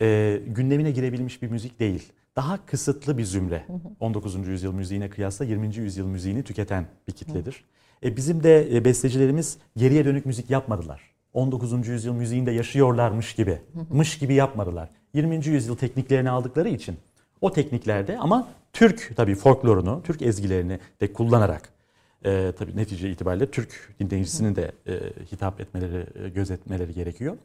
[0.00, 2.12] e, gündemine girebilmiş bir müzik değil.
[2.36, 3.66] Daha kısıtlı bir zümre.
[4.00, 4.48] 19.
[4.48, 5.76] yüzyıl müziğine kıyasla 20.
[5.76, 7.64] yüzyıl müziğini tüketen bir kitledir.
[8.04, 11.14] E, bizim de e, bestecilerimiz geriye dönük müzik yapmadılar.
[11.32, 11.88] 19.
[11.88, 14.88] yüzyıl müziğinde yaşıyorlarmış gibi, mış gibi yapmadılar.
[15.14, 15.46] 20.
[15.46, 16.96] yüzyıl tekniklerini aldıkları için
[17.40, 21.68] o tekniklerde ama Türk tabii folklorunu, Türk ezgilerini de kullanarak
[22.24, 24.92] e, tabii netice itibariyle Türk dinleyicisinin de e,
[25.32, 27.36] hitap etmeleri, e, gözetmeleri gerekiyor.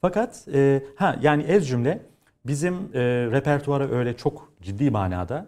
[0.00, 2.00] Fakat e, ha yani ez cümle
[2.46, 3.00] bizim e,
[3.30, 5.46] repertuara öyle çok ciddi manada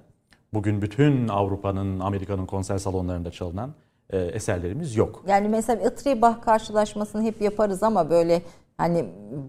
[0.55, 3.75] bugün bütün Avrupa'nın, Amerika'nın konser salonlarında çalınan
[4.11, 5.25] e, eserlerimiz yok.
[5.29, 8.43] Yani mesela Itri Bach karşılaşmasını hep yaparız ama böyle
[8.79, 9.05] hani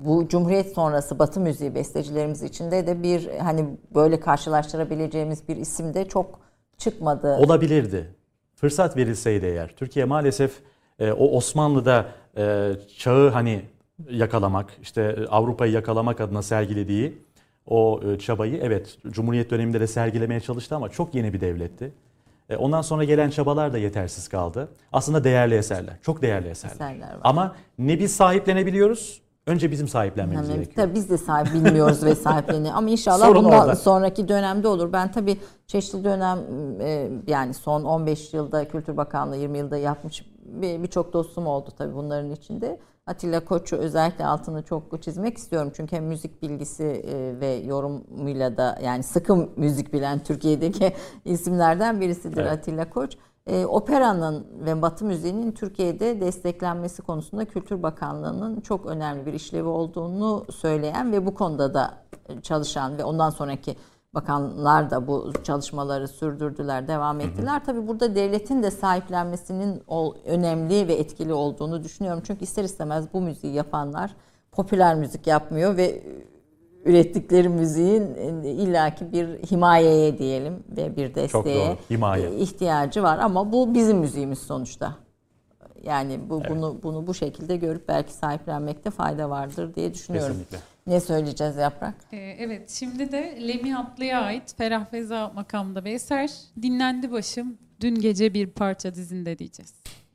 [0.06, 3.66] bu Cumhuriyet sonrası Batı müziği bestecilerimiz içinde de bir hani
[3.96, 6.40] böyle karşılaştırabileceğimiz bir isim de çok
[6.78, 7.38] çıkmadı.
[7.38, 8.16] Olabilirdi.
[8.64, 9.76] Fırsat verilseydi eğer.
[9.76, 10.52] Türkiye maalesef
[11.00, 12.06] e, o Osmanlı'da
[12.38, 13.62] e, çağı hani
[14.10, 17.18] yakalamak, işte e, Avrupa'yı yakalamak adına sergilediği
[17.68, 21.92] o e, çabayı evet Cumhuriyet döneminde de sergilemeye çalıştı ama çok yeni bir devletti.
[22.50, 24.70] E, ondan sonra gelen çabalar da yetersiz kaldı.
[24.94, 26.76] Aslında değerli eserler, çok değerli eserler.
[26.76, 27.22] Eserler var.
[27.24, 30.86] Ama ne biz sahiplenebiliyoruz, önce bizim sahiplenmemiz Yani gerekiyor.
[30.88, 33.76] tabii biz de sahip bilmiyoruz ve sahipleniyor ama inşallah Sorun bundan orada.
[33.76, 34.94] sonraki dönemde olur.
[34.94, 35.38] Ben tabii
[35.68, 36.40] çeşitli dönem
[36.82, 41.96] e, yani son 15 yılda Kültür Bakanlığı 20 yılda yapmış bir- birçok dostum oldu tabii
[41.96, 42.80] bunların içinde.
[43.08, 45.72] Atilla Koç'u özellikle altını çok çizmek istiyorum.
[45.76, 50.94] Çünkü hem müzik bilgisi e, ve yorumuyla da yani sıkı müzik bilen Türkiye'deki
[51.26, 52.52] isimlerden birisidir Evet.
[52.52, 53.18] Atilla Koç.
[53.48, 60.46] E, operanın ve Batı müziğinin Türkiye'de desteklenmesi konusunda Kültür Bakanlığı'nın çok önemli bir işlevi olduğunu
[60.52, 61.94] söyleyen ve bu konuda da
[62.42, 63.76] çalışan ve ondan sonraki
[64.14, 67.66] bakanlar da bu çalışmaları sürdürdüler, devam ettiler.
[67.66, 69.84] Tabii burada devletin de sahiplenmesinin
[70.26, 72.22] önemli ve etkili olduğunu düşünüyorum.
[72.26, 74.16] Çünkü ister istemez bu müziği yapanlar
[74.52, 76.04] popüler müzik yapmıyor ve
[76.86, 82.28] ürettikleri müziğin illaki bir himayeye diyelim ve bir desteğe doğru, himaye.
[82.30, 84.96] e, ihtiyacı var ama bu bizim müziğimiz sonuçta.
[85.84, 90.30] Yani bu bunu bunu bu şekilde görüp belki sahiplenmekte fayda vardır diye düşünüyorum.
[90.30, 90.58] Kesinlikle.
[90.88, 91.96] Ne söyleyeceğiz Yaprak?
[92.12, 96.32] Ee, evet şimdi de Lemi Atlı'ya ait Ferah Feza makamda bir eser.
[96.62, 99.74] Dinlendi başım dün gece bir parça dizinde diyeceğiz.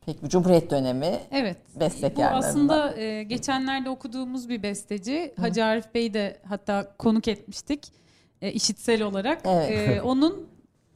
[0.08, 1.56] Peki bu Cumhuriyet dönemi Evet.
[1.80, 2.42] Bestekarlarından.
[2.42, 5.34] Bu aslında e, geçenlerde okuduğumuz bir besteci.
[5.40, 7.92] Hacı Arif Bey'i de hatta konuk etmiştik.
[8.42, 9.40] E, işitsel olarak.
[9.44, 9.70] Evet.
[9.70, 10.48] E, onun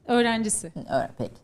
[0.07, 0.71] öğrencisi.
[0.75, 1.43] Evet, peki.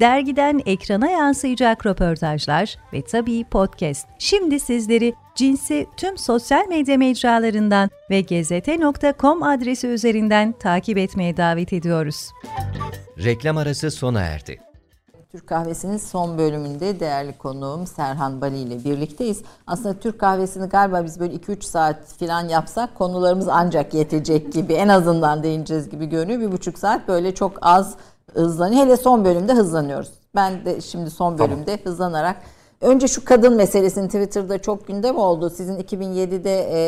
[0.00, 4.08] dergiden ekrana yansıyacak röportajlar ve tabii podcast.
[4.18, 12.30] Şimdi sizleri Cins'i tüm sosyal medya mecralarından ve gezete.com adresi üzerinden takip etmeye davet ediyoruz.
[13.24, 14.60] Reklam arası sona erdi.
[15.32, 19.42] Türk Kahvesi'nin son bölümünde değerli konuğum Serhan Bali ile birlikteyiz.
[19.66, 24.88] Aslında Türk Kahvesi'ni galiba biz böyle 2-3 saat falan yapsak konularımız ancak yetecek gibi en
[24.88, 26.40] azından değineceğiz gibi görünüyor.
[26.40, 27.94] Bir buçuk saat böyle çok az
[28.34, 28.84] hızlanıyor.
[28.84, 30.10] Hele son bölümde hızlanıyoruz.
[30.34, 31.80] Ben de şimdi son bölümde tamam.
[31.84, 32.36] hızlanarak
[32.80, 35.50] Önce şu kadın meselesini Twitter'da çok gündem oldu.
[35.50, 36.78] Sizin 2007'de e,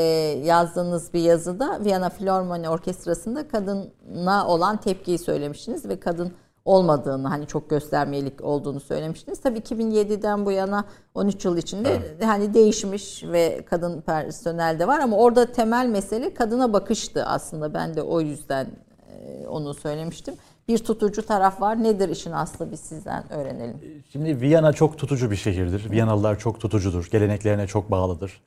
[0.46, 6.32] yazdığınız bir yazıda Viyana Filarmoni Orkestrası'nda kadına olan tepkiyi söylemiştiniz ve kadın
[6.64, 9.40] olmadığını hani çok göstermeyelik olduğunu söylemiştiniz.
[9.40, 10.84] Tabii 2007'den bu yana
[11.14, 12.24] 13 yıl içinde evet.
[12.24, 17.74] hani değişmiş ve kadın personel de var ama orada temel mesele kadına bakıştı aslında.
[17.74, 18.66] Ben de o yüzden
[19.10, 20.34] e, onu söylemiştim
[20.68, 21.82] bir tutucu taraf var.
[21.82, 24.04] Nedir işin aslı biz sizden öğrenelim.
[24.12, 25.90] Şimdi Viyana çok tutucu bir şehirdir.
[25.90, 27.08] Viyanalılar çok tutucudur.
[27.10, 28.40] Geleneklerine çok bağlıdır.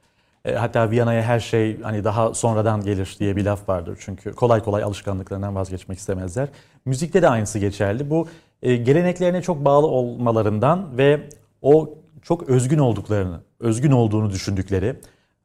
[0.46, 3.98] E, hatta Viyana'ya her şey hani daha sonradan gelir diye bir laf vardır.
[4.02, 6.50] Çünkü kolay kolay alışkanlıklarından vazgeçmek istemezler.
[6.86, 8.10] Müzikte de aynısı geçerli.
[8.10, 8.28] Bu
[8.62, 11.30] e, geleneklerine çok bağlı olmalarından ve
[11.62, 14.96] o çok özgün olduklarını, özgün olduğunu düşündükleri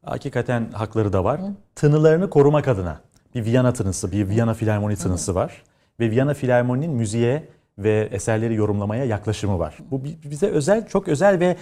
[0.04, 1.40] hakikaten hakları da var.
[1.40, 1.52] Hı.
[1.74, 3.00] Tınılarını korumak adına
[3.34, 5.62] bir Viyana tınısı, bir Viyana Filarmoni tınısı var
[6.00, 7.42] ve Viyana Filarmoni'nin müziğe
[7.78, 9.78] ve eserleri yorumlamaya yaklaşımı var.
[9.90, 11.56] Bu bize özel, çok özel ve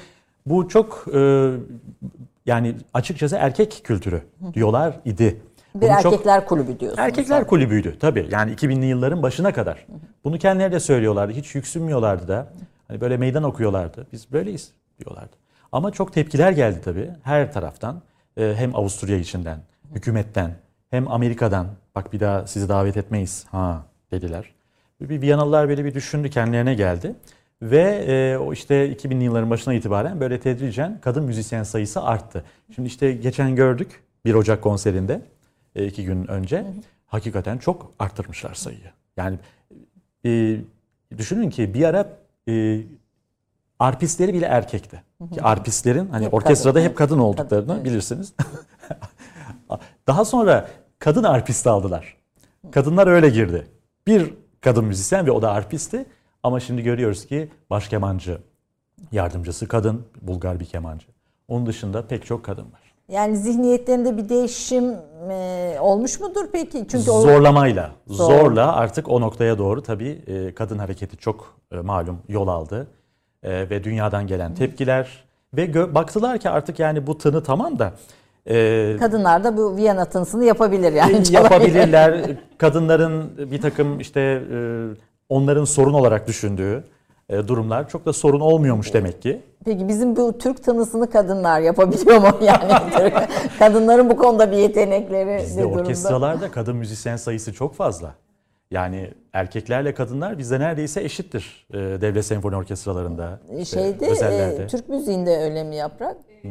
[0.46, 1.50] bu çok e,
[2.46, 4.22] yani açıkçası erkek kültürü
[4.54, 5.40] diyorlar idi.
[5.74, 6.98] Bir Bunu erkekler çok, kulübü diyorsunuz.
[6.98, 7.46] Erkekler zaten.
[7.46, 8.28] kulübüydü tabii.
[8.30, 9.86] Yani 2000'li yılların başına kadar.
[10.24, 11.32] Bunu kendileri de söylüyorlardı.
[11.32, 12.46] Hiç yüksünmüyorlardı da.
[12.88, 14.06] Hani böyle meydan okuyorlardı.
[14.12, 15.36] Biz böyleyiz diyorlardı.
[15.72, 18.02] Ama çok tepkiler geldi tabii her taraftan.
[18.36, 19.58] E, hem Avusturya içinden,
[19.94, 20.50] hükümetten,
[20.90, 21.66] hem Amerika'dan.
[21.94, 23.44] Bak bir daha sizi davet etmeyiz.
[23.50, 24.54] Ha dediler.
[25.00, 27.14] Bir Viyanalılar böyle bir düşündü, kendilerine geldi.
[27.62, 32.44] Ve e, o işte 2000'li yılların başına itibaren böyle tedricen kadın müzisyen sayısı arttı.
[32.74, 35.20] Şimdi işte geçen gördük 1 Ocak konserinde
[35.74, 36.58] e, iki gün önce.
[36.58, 36.72] Hı hı.
[37.06, 38.90] Hakikaten çok arttırmışlar sayıyı.
[39.16, 39.38] Yani
[40.24, 40.56] e,
[41.18, 42.08] düşünün ki bir ara
[42.48, 42.80] e,
[43.78, 45.02] arpistleri bile erkekti.
[45.18, 45.30] Hı hı.
[45.30, 48.34] Ki arpistlerin hani hep orkestrada kadın, hep kadın olduklarını kadın, bilirsiniz.
[50.06, 52.16] Daha sonra kadın arpist aldılar.
[52.70, 53.66] Kadınlar öyle girdi
[54.08, 56.06] bir kadın müzisyen ve o da arpisti.
[56.42, 58.38] Ama şimdi görüyoruz ki baş kemancı
[59.12, 61.06] yardımcısı kadın, Bulgar bir kemancı.
[61.48, 62.88] Onun dışında pek çok kadın var.
[63.08, 64.94] Yani zihniyetlerinde bir değişim
[65.30, 66.78] e, olmuş mudur peki?
[66.78, 68.12] Çünkü zorlamayla, o...
[68.12, 72.86] zorla artık o noktaya doğru tabii e, kadın hareketi çok e, malum yol aldı
[73.42, 77.92] e, ve dünyadan gelen tepkiler ve baktılar ki artık yani bu tını tamam da
[78.48, 81.22] ee, Kadınlar da bu Viyana tınısını yapabilir yani.
[81.30, 82.30] Yapabilirler.
[82.58, 84.58] Kadınların bir takım işte e,
[85.28, 86.84] onların sorun olarak düşündüğü
[87.28, 89.40] e, durumlar çok da sorun olmuyormuş demek ki.
[89.64, 93.12] Peki bizim bu Türk tınısını kadınlar yapabiliyor mu yani?
[93.58, 95.80] Kadınların bu konuda bir yetenekleri Bizde durumda.
[95.80, 98.14] orkestralarda kadın müzisyen sayısı çok fazla.
[98.70, 103.40] Yani erkeklerle kadınlar bizde neredeyse eşittir e, devlet senfoni orkestralarında.
[103.64, 106.16] Şeyde e, Türk müziğinde öyle mi yaprak?
[106.42, 106.48] Hı.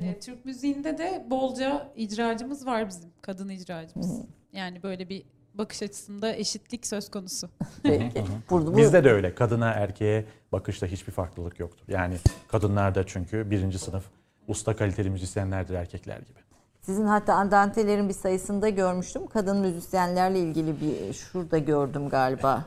[0.00, 4.18] E, Türk müziğinde de bolca icracımız var bizim, kadın icracımız.
[4.18, 4.26] Hı-hı.
[4.52, 5.22] Yani böyle bir
[5.54, 7.48] bakış açısında eşitlik söz konusu.
[7.82, 8.24] Peki.
[8.50, 9.34] Burada Bizde de öyle.
[9.34, 11.84] Kadına erkeğe bakışta hiçbir farklılık yoktur.
[11.88, 12.16] Yani
[12.48, 14.04] kadınlar da çünkü birinci sınıf
[14.48, 16.38] usta kaliteli müzisyenlerdir erkekler gibi.
[16.80, 19.26] Sizin hatta andantelerin bir sayısında görmüştüm.
[19.26, 22.64] Kadın müzisyenlerle ilgili bir şurada gördüm galiba.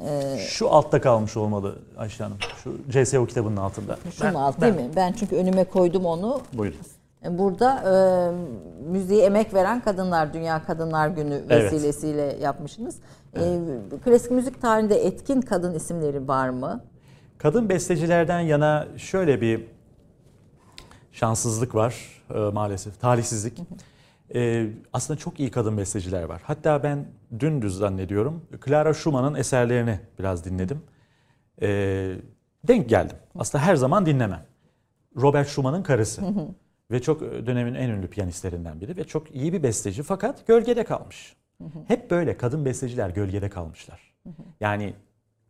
[0.00, 2.38] Ee, Şu altta kalmış olmalı Ayşe Hanım.
[2.64, 3.98] Şu CSO kitabının altında.
[4.18, 4.90] Şunun ben, alt değil mi?
[4.96, 6.40] Ben çünkü önüme koydum onu.
[6.52, 6.78] Buyurun.
[7.30, 7.94] Burada e,
[8.90, 12.42] müziğe emek veren kadınlar, Dünya Kadınlar Günü vesilesiyle evet.
[12.42, 12.96] yapmışsınız.
[13.34, 13.92] E, evet.
[13.92, 16.80] E, klasik müzik tarihinde etkin kadın isimleri var mı?
[17.38, 19.66] Kadın bestecilerden yana şöyle bir
[21.12, 23.58] şanssızlık var e, maalesef, talihsizlik.
[24.34, 26.42] Ee, aslında çok iyi kadın besteciler var.
[26.44, 27.06] Hatta ben
[27.38, 30.82] dün düz zannediyorum Clara Schumann'ın eserlerini biraz dinledim.
[31.62, 32.16] Ee,
[32.68, 33.16] denk geldim.
[33.38, 34.46] Aslında her zaman dinlemem.
[35.16, 36.22] Robert Schumann'ın karısı.
[36.90, 41.36] ve çok dönemin en ünlü piyanistlerinden biri ve çok iyi bir besteci fakat gölgede kalmış.
[41.88, 44.00] Hep böyle kadın besteciler gölgede kalmışlar.
[44.60, 44.94] Yani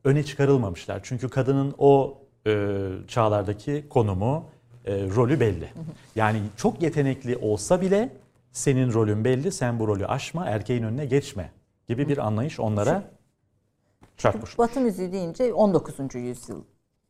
[0.05, 1.01] öne çıkarılmamışlar.
[1.03, 4.45] Çünkü kadının o e, çağlardaki konumu,
[4.85, 5.69] e, rolü belli.
[6.17, 8.09] Yani çok yetenekli olsa bile
[8.57, 11.51] senin rolün belli, sen bu rolü aşma, erkeğin önüne geçme
[11.89, 13.03] gibi bir anlayış onlara
[14.17, 14.59] çarpmış.
[14.59, 16.15] Batı müziği deyince 19.
[16.15, 16.63] yüzyıl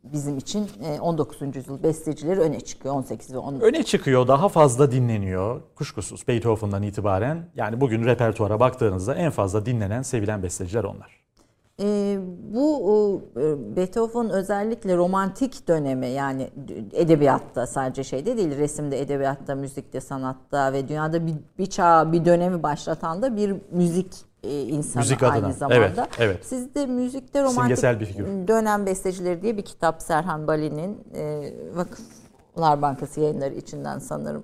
[0.05, 0.69] bizim için
[1.01, 1.43] 19.
[1.43, 3.69] E, yüzyıl bestecileri öne çıkıyor 18 ve 19.
[3.69, 5.61] Öne çıkıyor, daha fazla dinleniyor.
[5.75, 11.26] Kuşkusuz Beethoven'dan itibaren yani bugün repertuara baktığınızda en fazla dinlenen, sevilen besteciler onlar.
[11.81, 12.19] E,
[12.55, 16.51] bu e, Beethoven özellikle romantik dönemi yani
[16.93, 22.63] edebiyatta sadece şeyde değil resimde, edebiyatta, müzikte, sanatta ve dünyada bir, bir çağ, bir dönemi
[22.63, 25.53] başlatan da bir müzik e, insanı Müzik aynı adına.
[25.53, 25.77] zamanda.
[25.79, 26.47] Evet, evet.
[26.47, 28.27] Siz de müzikte romantik bir figür.
[28.49, 34.43] dönem bestecileri diye bir kitap Serhan Bali'nin e, Vakıflar Bankası yayınları içinden sanırım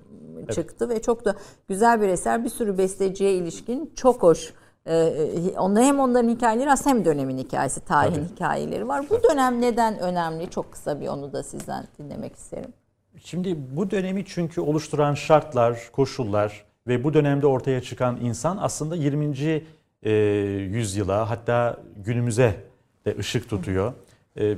[0.51, 1.35] çıktı ve çok da
[1.67, 2.43] güzel bir eser.
[2.43, 4.53] Bir sürü besteciye ilişkin çok hoş.
[4.87, 8.35] E, onlar hem onların hikayeleri aslında hem dönemin hikayesi, tarihin Tabii.
[8.35, 9.05] hikayeleri var.
[9.09, 10.49] Bu dönem neden önemli?
[10.49, 12.73] Çok kısa bir onu da sizden dinlemek isterim.
[13.23, 19.61] Şimdi bu dönemi çünkü oluşturan şartlar, koşullar ve bu dönemde ortaya çıkan insan aslında 20.
[20.03, 20.11] e,
[20.71, 22.55] yüzyıla hatta günümüze
[23.05, 23.93] de ışık tutuyor.
[24.39, 24.57] E,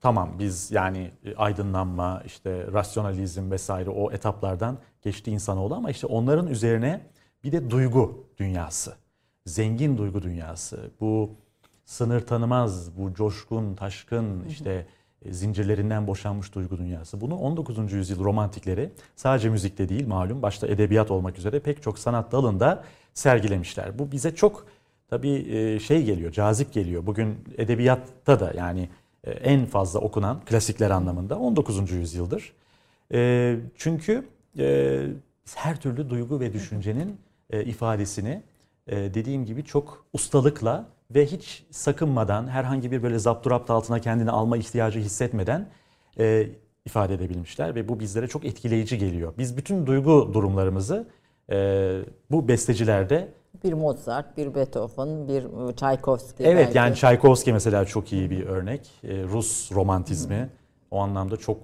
[0.00, 7.00] tamam biz yani aydınlanma, işte rasyonalizm vesaire o etaplardan geçti insanoğlu ama işte onların üzerine
[7.44, 8.94] bir de duygu dünyası,
[9.46, 11.30] zengin duygu dünyası, bu
[11.84, 14.86] sınır tanımaz, bu coşkun, taşkın işte
[15.22, 17.20] e, zincirlerinden boşanmış duygu dünyası.
[17.20, 17.92] Bunu 19.
[17.92, 22.84] yüzyıl romantikleri sadece müzikte değil malum başta edebiyat olmak üzere pek çok sanat dalında
[23.14, 23.98] sergilemişler.
[23.98, 24.66] Bu bize çok
[25.10, 27.06] tabii e, şey geliyor, cazip geliyor.
[27.06, 28.88] Bugün edebiyatta da yani
[29.24, 31.90] e, en fazla okunan klasikler anlamında 19.
[31.90, 32.52] yüzyıldır.
[33.76, 34.24] Çünkü
[35.54, 37.20] her türlü duygu ve düşüncenin
[37.52, 38.42] ifadesini
[38.90, 44.98] dediğim gibi çok ustalıkla ve hiç sakınmadan herhangi bir böyle zapturapt altına kendini alma ihtiyacı
[44.98, 45.68] hissetmeden
[46.18, 46.48] e,
[46.86, 49.32] ifade edebilmişler ve bu bizlere çok etkileyici geliyor.
[49.38, 51.08] Biz bütün duygu durumlarımızı
[51.50, 51.98] e,
[52.30, 53.28] bu bestecilerde
[53.64, 56.50] Bir Mozart, bir Beethoven, bir Tchaikovsky.
[56.50, 56.78] Evet belki.
[56.78, 58.90] yani Tchaikovsky mesela çok iyi bir örnek.
[59.04, 60.48] Ee, Rus romantizmi
[60.90, 61.58] o anlamda çok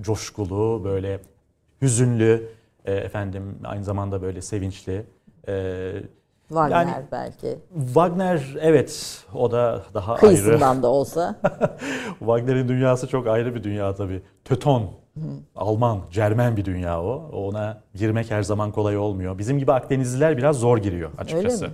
[0.00, 1.20] coşkulu, böyle
[1.82, 2.48] hüzünlü,
[2.84, 5.06] e, efendim aynı zamanda böyle sevinçli.
[5.48, 5.92] Ee,
[6.52, 7.58] Wagner yani- belki.
[7.86, 10.20] Wagner evet o da daha ayrı.
[10.20, 11.40] Kıyısından da olsa.
[12.18, 14.22] Wagner'in dünyası çok ayrı bir dünya tabii.
[14.44, 14.90] Töton,
[15.56, 17.30] Alman, Cermen bir dünya o.
[17.32, 19.38] Ona girmek her zaman kolay olmuyor.
[19.38, 21.64] Bizim gibi Akdenizliler biraz zor giriyor açıkçası.
[21.64, 21.70] mi?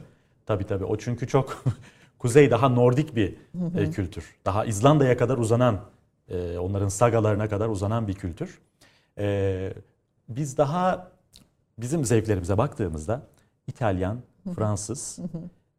[0.47, 0.85] Tabii tabii.
[0.85, 1.65] O çünkü çok
[2.19, 3.37] kuzey daha Nordik bir
[3.79, 4.37] e, kültür.
[4.45, 5.81] Daha İzlanda'ya kadar uzanan,
[6.29, 8.59] e, onların sagalarına kadar uzanan bir kültür.
[9.19, 9.73] E,
[10.29, 11.09] biz daha
[11.79, 13.23] bizim zevklerimize baktığımızda
[13.67, 14.19] İtalyan,
[14.55, 15.19] Fransız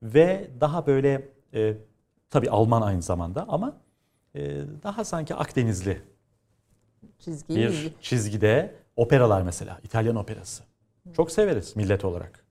[0.04, 1.74] ve daha böyle e,
[2.30, 3.78] tabii Alman aynı zamanda ama
[4.36, 6.02] e, daha sanki Akdenizli
[7.20, 10.64] Çizgiyi bir çizgide operalar mesela İtalyan operası.
[11.14, 12.46] Çok severiz millet olarak.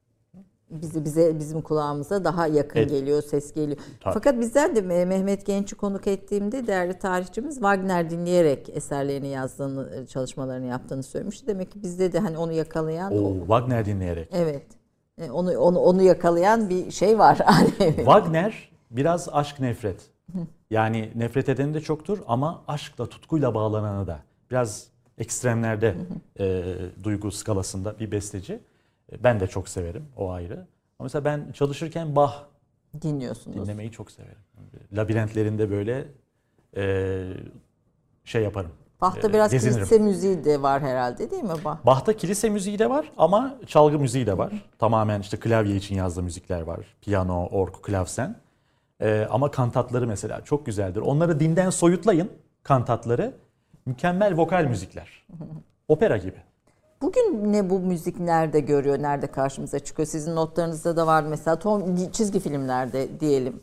[0.71, 2.91] bizi bize bizim kulağımıza daha yakın Evet.
[2.91, 3.79] geliyor, ses geliyor.
[4.01, 4.14] Tabii.
[4.14, 10.66] Fakat bizden de Me- Mehmet Genç'i konuk ettiğimde değerli tarihçimiz Wagner dinleyerek eserlerini yazdığını, çalışmalarını
[10.66, 11.47] yaptığını söylemişti.
[11.47, 14.29] Demek ki bizde de hani onu yakalayan o- O Wagner dinleyerek.
[14.33, 14.66] evet.
[15.21, 17.39] E, Onu onu onu yakalayan bir şey var.
[17.45, 20.11] Hani Wagner biraz aşk nefret.
[20.71, 24.19] Yani nefret edeni de çoktur ama aşkla tutkuyla bağlananı da
[24.51, 24.87] biraz
[25.19, 25.95] ekstremlerde
[26.41, 26.64] e,
[27.05, 28.61] duygu skalasında bir besteci.
[29.12, 30.55] E, Ben de çok severim o ayrı.
[30.55, 30.66] Ama
[31.05, 32.33] mesela ben çalışırken Bach
[33.03, 33.57] dinliyorsunuz.
[33.57, 34.39] dinlemeyi çok severim.
[34.97, 36.05] Labirentlerinde böyle
[36.77, 37.25] e,
[38.25, 38.71] şey yaparım.
[39.01, 39.76] Bach'ta e, biraz gezinirim.
[39.78, 41.78] kilise müziği de var herhalde değil mi Bach?
[41.86, 44.53] Bach'ta kilise müziği de var ama çalgı müziği de var.
[44.78, 46.96] Tamamen işte klavye için yazdığı müzikler var.
[47.01, 48.36] Piyano, org, klavsen.
[49.01, 51.01] Ee, ama kantatları mesela çok güzeldir.
[51.01, 52.30] Onları dinden soyutlayın
[52.62, 53.34] kantatları.
[53.86, 55.26] Mükemmel vokal müzikler.
[55.88, 56.36] Opera gibi.
[57.03, 60.07] Bugün ne bu müzik nerede görüyor, nerede karşımıza çıkıyor?
[60.07, 63.61] Sizin notlarınızda da var mesela Tom, çizgi filmlerde diyelim.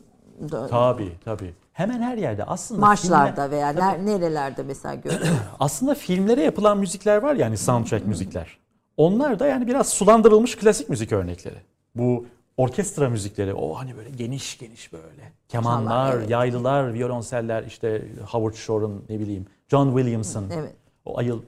[0.50, 1.54] Tabii tabii.
[1.76, 5.36] Hemen her yerde aslında Marşlarda filmler- veya ner- nerelerde mesela görüyor?
[5.60, 8.58] aslında filmlere yapılan müzikler var yani soundtrack müzikler.
[8.96, 11.56] Onlar da yani biraz sulandırılmış klasik müzik örnekleri.
[11.94, 15.32] Bu orkestra müzikleri o hani böyle geniş geniş böyle.
[15.48, 16.30] Kemanlar, evet.
[16.30, 20.76] yaylılar, violonseller işte Howard Shore'un ne bileyim John Williams'ın Evet.
[21.04, 21.42] o ayıl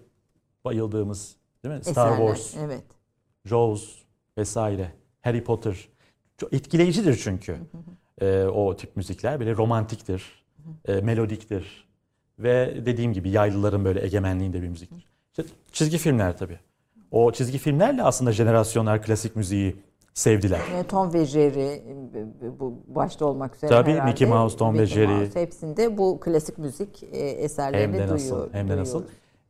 [0.64, 1.84] bayıldığımız değil mi?
[1.84, 2.34] Star Eserler.
[2.34, 2.84] Wars, Evet.
[3.44, 3.84] Jaws
[4.38, 5.88] vesaire, Harry Potter.
[6.38, 7.56] Çok etkileyicidir çünkü.
[8.20, 10.44] Ee, o tip müzikler böyle romantiktir,
[10.88, 11.88] e, melodiktir
[12.38, 15.06] ve dediğim gibi yaylıların böyle egemenliğinde bir müziktir.
[15.30, 16.58] İşte çizgi filmler tabii.
[17.10, 19.76] O çizgi filmlerle aslında jenerasyonlar klasik müziği
[20.14, 20.60] sevdiler.
[20.78, 24.10] E, Tom ve Jerry e, bu başta olmak üzere Tabii, herhalde.
[24.10, 25.18] Mickey Mouse, Tom ve Mickey Jerry.
[25.18, 28.14] Mouse, hepsinde bu klasik müzik e, eserlerini Hem de duyuyor.
[28.14, 29.04] nasıl, hem de nasıl.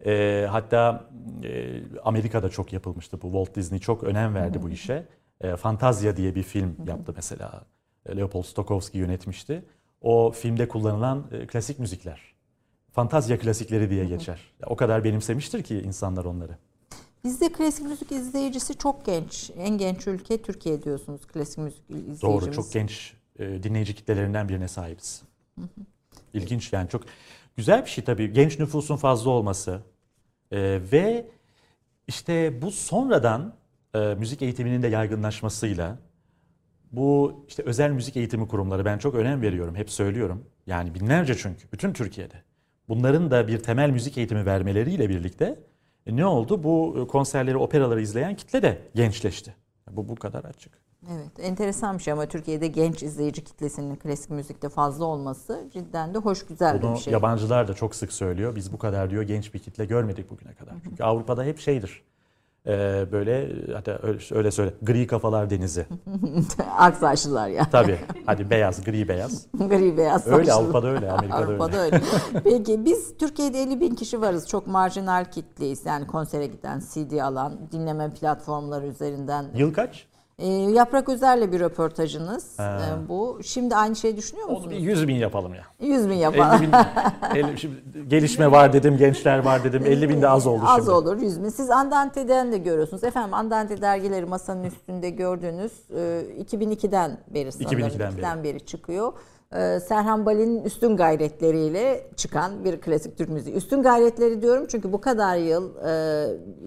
[0.07, 1.05] Ee, hatta
[1.45, 3.27] e, Amerika'da çok yapılmıştı bu.
[3.27, 5.05] Walt Disney çok önem verdi bu işe.
[5.41, 7.65] E, Fantazya diye bir film yaptı mesela.
[8.09, 9.65] E, Leopold Stokowski yönetmişti.
[10.01, 12.21] O filmde kullanılan e, klasik müzikler.
[12.93, 14.41] Fantazya klasikleri diye geçer.
[14.67, 16.59] O kadar benimsemiştir ki insanlar onları.
[17.25, 19.51] Bizde klasik müzik izleyicisi çok genç.
[19.59, 22.23] En genç ülke Türkiye diyorsunuz klasik müzik izleyicimiz.
[22.23, 25.23] Doğru, çok genç e, dinleyici kitlelerinden birine sahibiz.
[26.35, 27.03] İlginç yani çok
[27.57, 28.33] güzel bir şey tabii.
[28.33, 29.81] Genç nüfusun fazla olması
[30.53, 31.29] E, ve
[32.07, 33.55] işte bu sonradan
[33.95, 35.99] e, müzik eğitiminin de yaygınlaşmasıyla
[36.93, 39.75] bu işte özel müzik eğitimi kurumları ben çok önem veriyorum.
[39.75, 40.45] Hep söylüyorum.
[40.67, 42.35] Yani binlerce çünkü bütün Türkiye'de.
[42.89, 45.59] Bunların da bir temel müzik eğitimi vermeleriyle birlikte
[46.07, 46.63] e, ne oldu?
[46.65, 49.55] Bu e, konserleri, operaları izleyen kitle de gençleşti.
[49.91, 50.73] Bu bu kadar açık.
[51.13, 56.19] Evet, enteresan bir şey ama Türkiye'de genç izleyici kitlesinin klasik müzikte fazla olması cidden de
[56.19, 57.13] hoş güzel Bunu bir şey.
[57.13, 58.57] yabancılar da çok sık söylüyor.
[58.57, 60.75] Biz bu kadar diyor genç bir kitle görmedik bugüne kadar.
[60.85, 62.03] Çünkü Avrupa'da hep şeydir.
[62.67, 65.87] Ee, böyle hatta öyle, öyle söyle gri kafalar denizi.
[66.79, 67.71] Aksaçlılar ya.
[67.73, 67.99] Tabii.
[68.27, 69.47] Hadi beyaz, gri beyaz.
[69.59, 70.53] Gri beyaz Öyle saçlı.
[70.53, 71.63] Avrupa'da öyle, Amerika'da öyle.
[71.63, 72.01] Avrupa'da öyle.
[72.45, 74.49] Peki biz Türkiye'de 50 bin kişi varız.
[74.49, 75.87] Çok marjinal kitleyiz.
[75.87, 79.47] Yani konsere giden, CD alan, dinleme platformları üzerinden.
[79.55, 80.07] Yıl kaç?
[80.39, 82.65] Ee, Yaprak Özer'le bir röportajınız ee,
[83.09, 83.41] bu.
[83.45, 84.77] Şimdi aynı şeyi düşünüyor Onu musunuz?
[84.77, 85.63] bir 100 bin yapalım ya.
[85.81, 86.63] 100 bin 50 yapalım.
[86.63, 86.71] bin,
[87.35, 87.77] 50 şimdi
[88.09, 89.87] gelişme var dedim, gençler var dedim.
[89.87, 90.91] 50 bin de az oldu Az şimdi.
[90.91, 91.49] olur 100 bin.
[91.49, 93.05] Siz Andante'den de görüyorsunuz.
[93.05, 97.79] Efendim Andante dergileri masanın üstünde gördüğünüz e, 2002'den beri sanırım.
[97.81, 98.21] 2002'den beri.
[98.21, 99.13] 2002'den beri çıkıyor.
[99.57, 103.57] E, Serhan Bali'nin üstün gayretleriyle çıkan bir klasik Türk müziği.
[103.57, 105.87] Üstün gayretleri diyorum çünkü bu kadar yıl e,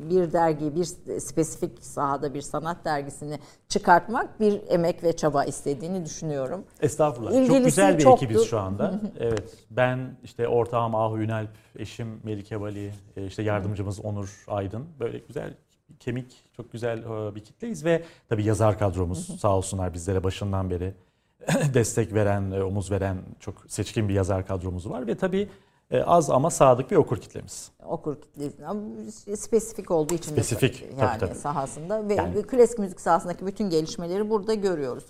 [0.09, 0.83] bir dergi, bir
[1.19, 6.63] spesifik sahada bir sanat dergisini çıkartmak bir emek ve çaba istediğini düşünüyorum.
[6.81, 7.31] Estağfurullah.
[7.31, 8.25] İlgilisi çok güzel bir çoktu.
[8.25, 9.01] ekibiz şu anda.
[9.19, 9.57] evet.
[9.71, 14.85] Ben işte ortağım Ahu Ünalp, eşim Melike Bali, e, işte yardımcımız Onur Aydın.
[14.99, 15.53] Böyle güzel
[15.99, 20.93] kemik, çok güzel e, bir kitleyiz ve tabii yazar kadromuz sağ olsunlar bizlere başından beri
[21.73, 25.49] destek veren, e, omuz veren çok seçkin bir yazar kadromuz var ve tabii
[25.91, 27.71] e, az ama sadık bir okur kitlemiz.
[27.85, 31.35] okur kitlesi spesifik olduğu için Spesifik, de tabii, yani tabii.
[31.35, 35.03] sahasında ve Yani- klasik müzik sahasındaki bütün gelişmeleri burada görüyoruz.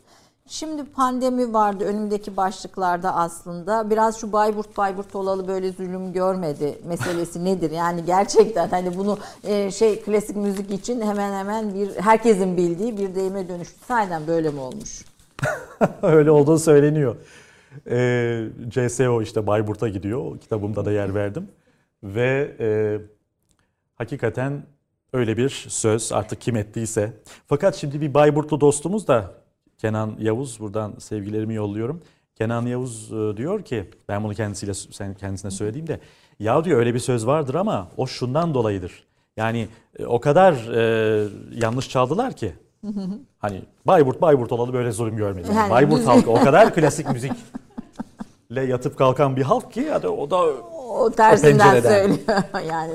[0.47, 7.45] Şimdi pandemi vardı önümdeki başlıklarda aslında biraz şu Bayburt Bayburt olalı böyle zulüm görmedi meselesi
[7.45, 7.71] nedir?
[7.71, 13.15] Yani gerçekten hani bunu e, şey klasik müzik için hemen hemen bir herkesin bildiği bir
[13.15, 13.85] deyime dönüştü.
[13.87, 15.05] Sahiden böyle mi olmuş?
[16.01, 17.15] Öyle olduğu söyleniyor.
[17.89, 20.39] Ee, CSO işte Bayburt'a gidiyor.
[20.39, 21.47] Kitabımda da yer verdim.
[22.03, 22.99] Ve e,
[23.95, 24.63] hakikaten
[25.13, 27.13] öyle bir söz artık kim ettiyse.
[27.47, 29.33] Fakat şimdi bir Bayburtlu dostumuz da
[29.77, 32.01] Kenan Yavuz buradan sevgilerimi yolluyorum.
[32.35, 35.99] Kenan Yavuz e, diyor ki ben bunu kendisiyle kendisine söylediğim de
[36.39, 39.03] ya diyor öyle bir söz vardır ama o şundan dolayıdır.
[39.37, 39.67] Yani
[39.99, 42.53] e, o kadar e, yanlış çaldılar ki
[43.39, 45.53] Hani Bayburt Bayburt olalı böyle zulüm görmedim.
[45.55, 50.37] Yani Bayburt halkı o kadar klasik müzikle yatıp kalkan bir halk ki hadi o da
[50.89, 52.17] O tersinden söylüyor.
[52.69, 52.91] yani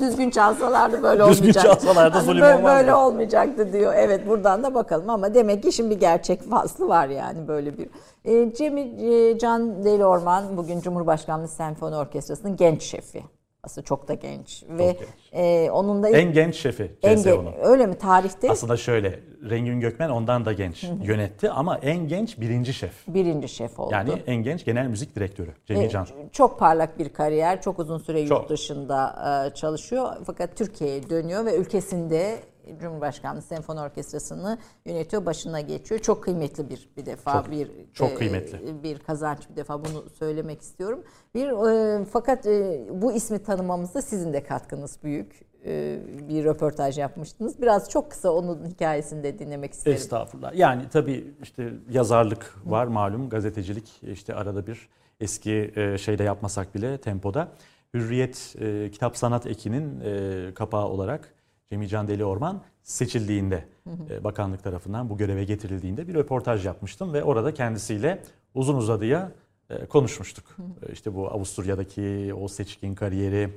[0.00, 1.64] düzgün çalsalardı böyle Düzgün olmayacak.
[1.64, 3.94] çalsalardı Hani zulüm böyle olmayacaktı diyor.
[3.96, 7.88] Evet buradan da bakalım ama demek ki şimdi gerçek faslı var yani böyle bir.
[8.24, 13.22] E, Cemil e, Can Deli Orman bugün Cumhurbaşkanlığı Senfoni Orkestrası'nın genç şefi.
[13.64, 14.96] Aslında çok da genç ve genç.
[15.32, 17.52] e, onun da en genç şefi CSO'nun.
[17.62, 22.74] öyle mi tarihte Aslında şöyle Rengin Gökmen ondan da genç yönetti ama en genç birinci
[22.74, 22.92] şef.
[23.08, 23.92] birinci şef oldu.
[23.92, 26.06] Yani en genç genel müzik direktörü Cemil E, Can.
[26.32, 27.62] Çok parlak bir kariyer.
[27.62, 28.48] Çok uzun süre yurt Çok.
[28.48, 29.14] dışında
[29.50, 30.08] e, çalışıyor.
[30.26, 32.38] Fakat Türkiye'ye dönüyor ve ülkesinde
[32.80, 36.00] Cumhurbaşkanlığı Senfoni Orkestrası'nı yönetiyor, başına geçiyor.
[36.00, 38.82] Çok kıymetli bir bir defa Çok, bir çok e, kıymetli.
[38.82, 41.04] bir kazanç bir defa bunu söylemek istiyorum.
[41.34, 45.54] Bir e, fakat e, bu ismi tanımamızda sizin de katkınız büyük.
[45.66, 47.62] E, bir röportaj yapmıştınız.
[47.62, 49.96] Biraz çok kısa onun hikayesini de dinlemek isterim.
[49.96, 50.54] Estağfurullah.
[50.54, 54.88] Yani tabii işte yazarlık var malum gazetecilik işte arada bir
[55.20, 57.48] eski e, şeyde yapmasak bile tempoda.
[57.94, 61.34] Hürriyet e, Kitap Sanat Eki'nin e, kapağı olarak
[61.70, 63.64] Cemil Can Deli Orman seçildiğinde
[64.10, 68.22] e, bakanlık tarafından bu göreve getirildiğinde bir röportaj yapmıştım ve orada kendisiyle
[68.54, 69.32] uzun uzadıya
[69.70, 70.44] e, konuşmuştuk.
[70.88, 73.50] E, işte bu Avusturya'daki o seçkin kariyeri.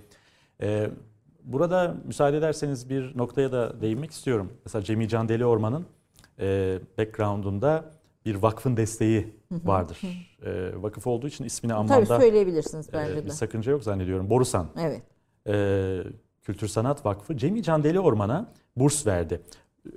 [1.44, 4.54] Burada müsaade ederseniz bir noktaya da değinmek istiyorum.
[4.66, 5.86] Mesela Cemil Can Deli Orman'ın
[6.98, 7.92] background'unda
[8.26, 10.02] bir vakfın desteği vardır.
[10.46, 13.34] E, vakıf olduğu için ismini Tabii anmamda söyleyebilirsiniz e, bence bir de.
[13.34, 14.30] sakınca yok zannediyorum.
[14.30, 15.02] Borusan Evet.
[16.48, 18.46] Kültür Sanat Vakfı Cemil Can Deli Orman'a
[18.76, 19.42] burs verdi.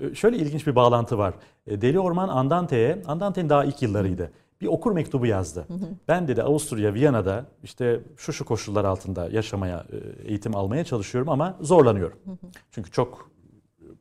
[0.02, 1.34] E, Şöyle ilginç bir bağlantı var.
[1.66, 4.30] E, Deli Orman Andante'ye, Andante'nin daha ilk yıllarıydı.
[4.60, 5.66] Bir okur mektubu yazdı.
[6.08, 9.84] Ben dedi Avusturya, Viyana'da işte şu şu koşullar altında yaşamaya,
[10.24, 12.18] e, eğitim almaya çalışıyorum ama zorlanıyorum.
[12.70, 13.30] Çünkü çok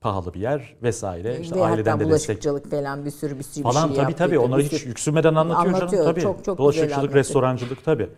[0.01, 1.39] pahalı bir yer vesaire.
[1.39, 4.39] İşte Ve aileden de destek falan bir sürü bir sürü bir falan şey tabii tabii
[4.39, 6.21] onları Bir hiç yüksünmeden anlatıyor, Anlatıyor, canım tabii.
[6.21, 8.09] çok- çok Bulaşıkçılık, restorancılık tabii.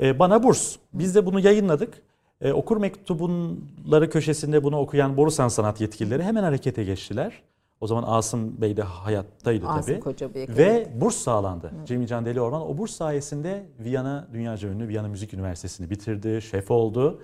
[0.00, 0.76] Ee, bana burs.
[0.92, 2.02] Biz de bunu yayınladık.
[2.42, 7.42] Ee, okur mektubunları köşesinde bunu okuyan Borusan sanat yetkilileri hemen harekete geçtiler.
[7.80, 10.00] O zaman Asım Bey de hayattaydı Asım tabii.
[10.00, 10.88] Kocabıyık, Ve evet.
[11.00, 11.72] burs sağlandı.
[11.86, 16.70] Cemil Can Deli Orman o burs sayesinde Viyana dünyaca ünlü Viyana Müzik Üniversitesi'ni bitirdi, şef
[16.70, 17.22] oldu.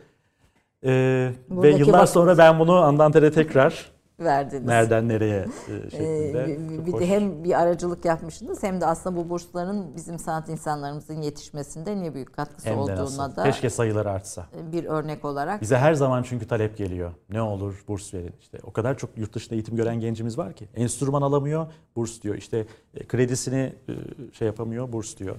[0.84, 3.90] Ee, ve yıllar bak- sonra ben bunu Andante'de tekrar
[4.20, 4.64] verdiniz.
[4.66, 5.36] Nereden nereye
[5.68, 6.58] e, Ee, şeklinde.
[6.86, 12.00] bir- de hem bir aracılık yapmışsınız hem de aslında bu bursların bizim sanat insanlarımızın yetişmesinde
[12.02, 13.36] ne büyük katkısı Hem olduğuna nasıl.
[13.36, 14.46] da Keşke sayıları artsa.
[14.72, 17.12] bir örnek olarak Bize her zaman çünkü talep geliyor.
[17.30, 18.34] Ne olur burs verin.
[18.40, 20.68] İşte o kadar çok yurt dışında eğitim gören gencimiz var ki.
[20.74, 21.66] Enstrüman alamıyor,
[21.96, 22.34] burs diyor.
[22.34, 23.92] İşte e, kredisini e,
[24.32, 25.36] şey yapamıyor, burs diyor.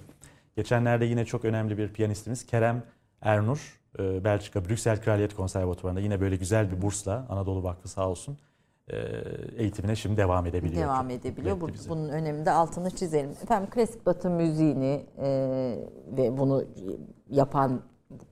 [0.55, 2.83] Geçenlerde yine çok önemli bir piyanistimiz Kerem
[3.21, 8.37] Ernur, Belçika Brüksel Kraliyet Konservatuvarı'nda yine böyle güzel bir bursla Anadolu Vakfı sağ olsun
[9.57, 10.81] eğitimine şimdi devam edebiliyor.
[10.83, 11.61] devam edebiliyor.
[11.61, 13.29] Bu- bunun öneminde altını çizelim.
[13.43, 15.27] Efendim klasik batı müziğini e,
[16.17, 16.63] ve bunu
[17.29, 17.81] yapan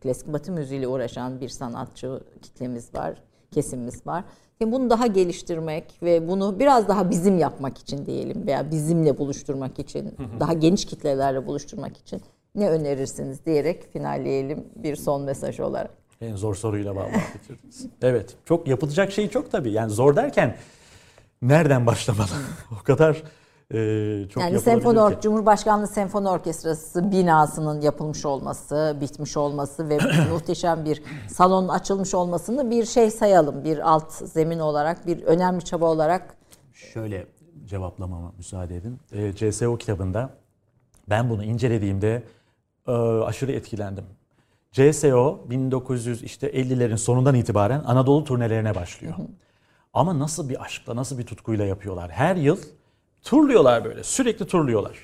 [0.02, 4.24] klasik batı müziğiyle uğraşan bir sanatçı kitlemiz var, kesimimiz var.
[4.60, 9.80] Yani bunu daha geliştirmek ve bunu biraz daha bizim yapmak için diyelim veya bizimle buluşturmak
[9.80, 12.22] için, daha geniş kitlelerle buluşturmak için
[12.56, 15.92] ne önerirsiniz diyerek finalleyelim bir son mesaj olarak.
[16.22, 17.86] En zor soruyla vallahi bitirdiniz.
[18.02, 18.36] Evet.
[18.46, 19.72] Çok yapılacak şey çok tabii.
[19.72, 20.56] Yani zor derken
[21.42, 22.28] nereden başlamalı?
[22.82, 23.24] o kadar
[23.74, 25.00] e, çok yani senfoni.
[25.00, 29.98] Or- Cumhurbaşkanlığı Senfoni Orkestrası binasının yapılmış olması, bitmiş olması ve
[30.32, 33.64] muhteşem bir salonun açılmış olmasını bir şey sayalım.
[33.64, 36.38] Bir alt zemin olarak, bir önemli çaba olarak
[36.74, 37.28] Şöyle
[37.66, 39.00] cevaplamama müsaade edin.
[39.12, 40.30] E, CSO kitabında
[41.10, 42.24] ben bunu incelediğimde
[42.88, 44.06] e, aşırı etkilendim.
[44.72, 49.16] CSO 1900 işte 50'lerin sonundan itibaren Anadolu turnelerine başlıyor.
[49.94, 52.12] Ama nasıl bir aşkla, nasıl bir tutkuyla yapıyorlar.
[52.12, 52.58] Her yıl
[53.24, 54.04] turluyorlar böyle.
[54.04, 54.98] Sürekli turluyorlar.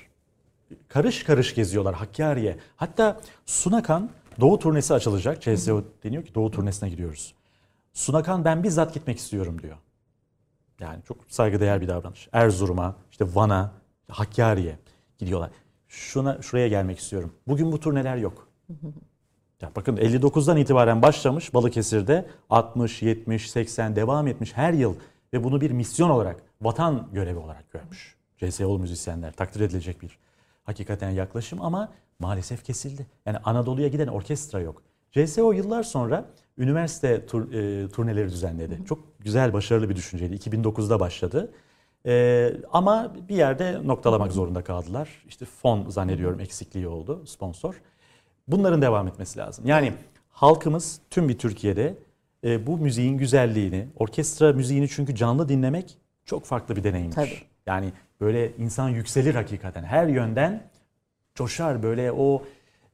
[0.88, 2.58] Karış karış geziyorlar Hakkari'ye.
[2.76, 4.10] Hatta Sunakan
[4.40, 5.42] Doğu turnesi açılacak.
[5.42, 7.34] CSO deniyor ki Doğu turnesine gidiyoruz.
[7.92, 9.76] Sunakan ben bizzat gitmek istiyorum diyor.
[10.80, 12.28] Yani çok saygıdeğer bir davranış.
[12.32, 13.72] Erzurum'a, işte Van'a,
[14.08, 14.78] Hakkari'ye
[15.18, 15.50] gidiyorlar.
[15.88, 17.32] Şuna şuraya gelmek istiyorum.
[17.48, 18.48] Bugün bu turneler yok.
[19.64, 24.94] Ya bakın 59'dan itibaren başlamış Balıkesir'de 60, 70, 80 devam etmiş her yıl
[25.32, 28.16] ve bunu bir misyon olarak, vatan görevi olarak görmüş.
[28.36, 30.18] CSO'lu müzisyenler takdir edilecek bir
[30.64, 33.06] hakikaten yaklaşım ama maalesef kesildi.
[33.26, 34.82] Yani Anadolu'ya giden orkestra yok.
[35.12, 36.24] CSO yıllar sonra
[36.58, 38.78] üniversite tur, e, turneleri düzenledi.
[38.88, 40.34] Çok güzel, başarılı bir düşünceydi.
[40.34, 41.52] 2009'da başladı.
[42.06, 45.24] E, ama bir yerde noktalamak zorunda kaldılar.
[45.28, 47.74] İşte fon zannediyorum eksikliği oldu, sponsor.
[48.48, 49.66] Bunların devam etmesi lazım.
[49.66, 49.92] Yani
[50.30, 51.94] halkımız tüm bir Türkiye'de
[52.44, 57.14] e, bu müziğin güzelliğini, orkestra müziğini çünkü canlı dinlemek çok farklı bir deneyimdir.
[57.14, 57.38] Tabii.
[57.66, 59.82] Yani böyle insan yükselir hakikaten.
[59.82, 60.62] Her yönden
[61.34, 62.42] coşar böyle o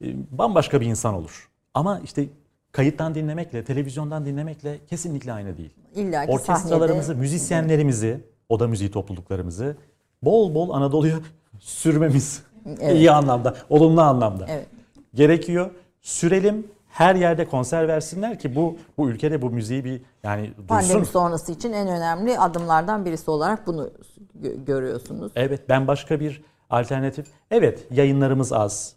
[0.01, 1.49] e, bambaşka bir insan olur.
[1.73, 2.25] Ama işte
[2.71, 5.73] kayıttan dinlemekle, televizyondan dinlemekle kesinlikle aynı değil.
[5.95, 9.77] illa ki Orkestralarımızı, sahnede müzisyenlerimizi, oda müziği topluluklarımızı
[10.23, 11.19] bol bol Anadolu'ya
[11.59, 12.43] sürmemiz
[12.81, 12.95] Evet.
[12.95, 14.67] iyi anlamda, olumlu anlamda Evet.
[15.13, 15.71] Gerekiyor.
[16.01, 20.67] Sürelim, her yerde konser versinler ki bu bu ülkede bu müziği bir yani duysun.
[20.67, 23.89] pandemi sonrası için en önemli adımlardan birisi olarak bunu
[24.41, 25.31] gö- görüyorsunuz.
[25.35, 27.27] Evet ben başka bir alternatif.
[27.51, 28.95] Evet yayınlarımız az.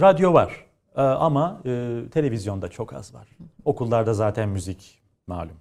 [0.00, 0.66] Radyo var
[0.96, 3.28] Ee, ama e, televizyonda çok az var.
[3.64, 5.56] Okullarda zaten müzik malum.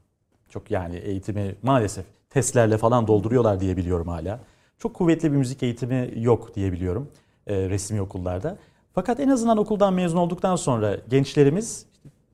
[0.49, 4.40] Çok yani eğitimi maalesef testlerle falan dolduruyorlar diye biliyorum hala.
[4.78, 7.08] Çok kuvvetli bir müzik eğitimi yok diye biliyorum
[7.48, 8.58] e, resmi okullarda.
[8.95, 11.85] Fakat en azından okuldan mezun olduktan sonra gençlerimiz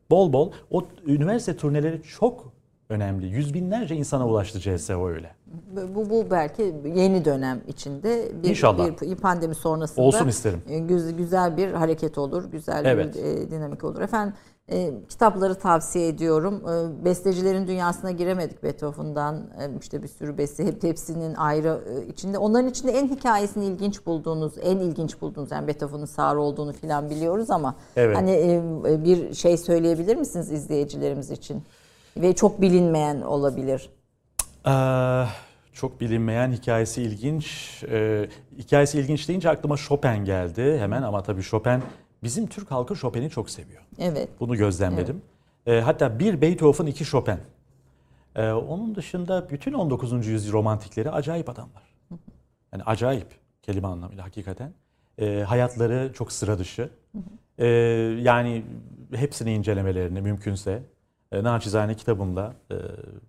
[0.10, 2.52] bol bol o üniversite turneleri çok
[2.90, 3.28] önemli.
[3.28, 5.36] Yüz binlerce insana ulaştı CSO öyle.
[5.96, 9.02] Bu, bu belki yeni dönem içinde bir, İnşallah.
[9.02, 10.62] bir pandemi sonrasında Olsun isterim.
[10.70, 13.16] e, güz- güzel bir hareket olur, güzel Evet.
[13.16, 14.02] bir e, dinamik olur.
[14.02, 14.34] Efendim
[14.72, 16.62] e, kitapları tavsiye ediyorum.
[16.70, 22.38] E, bestecilerin dünyasına giremedik Beethoven'dan e, işte bir sürü beste hep hepsinin ayrı e, içinde.
[22.38, 27.52] Onların içinde en hikayesini ilginç bulduğunuz, en ilginç bulduğunuz yani Beethoven'ın sağır olduğunu filan biliyoruz
[27.52, 28.18] ama Evet.
[28.18, 31.64] hani e, bir şey söyleyebilir misiniz izleyicilerimiz için?
[32.18, 33.90] Ve çok bilinmeyen olabilir.
[34.68, 35.26] Ee,
[35.74, 37.48] çok bilinmeyen hikayesi ilginç.
[37.92, 41.84] Ee, hikayesi ilginç deyince aklıma Chopin geldi hemen ama tabii Chopin
[42.24, 43.84] bizim Türk halkı Chopin'i çok seviyor.
[44.00, 44.30] Evet.
[44.40, 45.22] Bunu gözlemledim.
[45.66, 47.40] Ee, hatta bir Beethoven, iki Chopin.
[48.36, 50.28] Ee, onun dışında bütün 19.
[50.28, 51.84] yüzyıl romantikleri acayip adamlar.
[52.74, 53.28] Yani acayip
[53.62, 54.74] kelime anlamıyla hakikaten.
[55.20, 56.90] Ee, hayatları çok sıra dışı.
[57.58, 57.66] Ee,
[58.22, 58.64] yani
[59.16, 60.84] hepsini incelemelerini mümkünse
[61.32, 62.76] e, naçizane kitabımla e,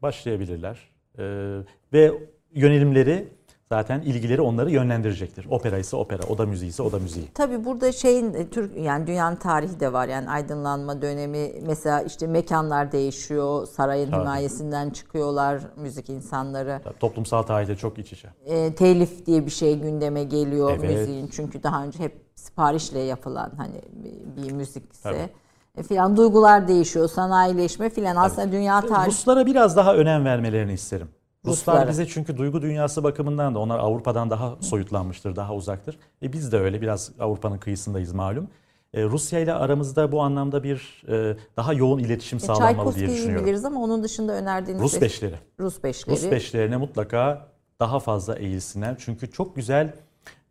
[0.03, 0.79] başlayabilirler.
[1.19, 1.59] Ee,
[1.93, 2.13] ve
[2.55, 3.29] yönelimleri
[3.69, 5.47] zaten ilgileri onları yönlendirecektir.
[5.51, 7.29] Opera ise opera, oda müziği ise oda müziği.
[7.35, 10.09] Tabii burada şeyin e, Türk yani dünyanın tarihi de var.
[10.09, 13.67] Yani aydınlanma dönemi mesela işte mekanlar değişiyor.
[13.67, 14.21] Sarayın Tabii.
[14.21, 16.81] himayesinden çıkıyorlar müzik insanları.
[16.85, 18.29] Tabii Toplumsal tarihte çok iç içe.
[18.47, 20.99] E, telif diye bir şey gündeme geliyor Evet.
[20.99, 21.29] müziğin.
[21.29, 25.03] Çünkü daha önce hep siparişle yapılan hani bir, bir müzikse.
[25.03, 25.29] Tabii.
[25.77, 28.17] E, filan duygular değişiyor, sanayileşme filan.
[28.17, 31.09] Aslında dünya tarihi Ruslara biraz daha önem vermelerini isterim.
[31.49, 31.91] Ruslar Ruslara.
[31.91, 35.99] bize çünkü duygu dünyası bakımından da onlar Avrupa'dan daha soyutlanmıştır, daha uzaktır.
[36.23, 38.49] E biz de öyle biraz Avrupa'nın kıyısındayız malum.
[38.95, 43.09] E, Rusya ile aramızda bu anlamda bir e, daha yoğun iletişim E, sağlanmalı diye Çaykovski'yi
[43.09, 43.45] düşünüyorum.
[43.47, 45.35] biliriz ama onun dışında önerdiğiniz Rus bes- beşleri.
[45.61, 46.17] Rus beşleri.
[46.17, 47.49] Rus beşlerine mutlaka
[47.81, 48.95] daha fazla eğilsinler.
[48.99, 49.95] Çünkü çok güzel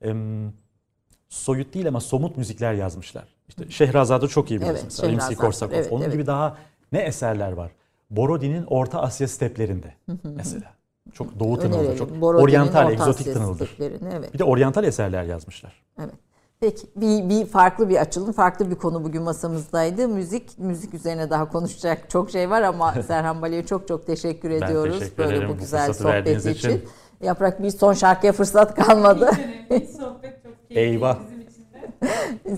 [0.01, 0.53] em,
[1.29, 3.23] soyut değil ama somut müzikler yazmışlar.
[3.49, 5.11] İşte Şehrazat'ı çok iyi biliriz Evet, mesela.
[5.11, 5.35] Rimsky.
[5.35, 5.75] Korsakov.
[5.75, 6.13] Evet, Onun evet.
[6.13, 6.57] gibi daha
[6.91, 7.71] ne eserler var?
[8.09, 9.93] Borodin'in Orta Asya steplerinde
[10.23, 10.73] mesela.
[11.13, 11.95] Çok doğu Önerelim.
[11.95, 13.77] çok oryantal, egzotik tınıldır.
[13.79, 14.33] Evet.
[14.33, 15.83] Bir de oryantal eserler yazmışlar.
[15.99, 16.13] Evet.
[16.59, 20.07] Peki bir, bir farklı bir açılım, farklı bir konu bugün masamızdaydı.
[20.07, 24.55] Müzik, müzik üzerine daha konuşacak çok şey var ama Serhan Bali'ye çok çok teşekkür Ben
[24.61, 24.99] ediyoruz.
[24.99, 26.49] teşekkür Böyle ederim bu bu güzel sohbet için.
[26.49, 26.83] için.
[27.21, 29.29] Yaprak bir son şarkıya fırsat kalmadı.
[29.69, 31.17] sohbet çok Eyvah.
[31.25, 31.81] bizim için de.
[31.83, 31.86] Biz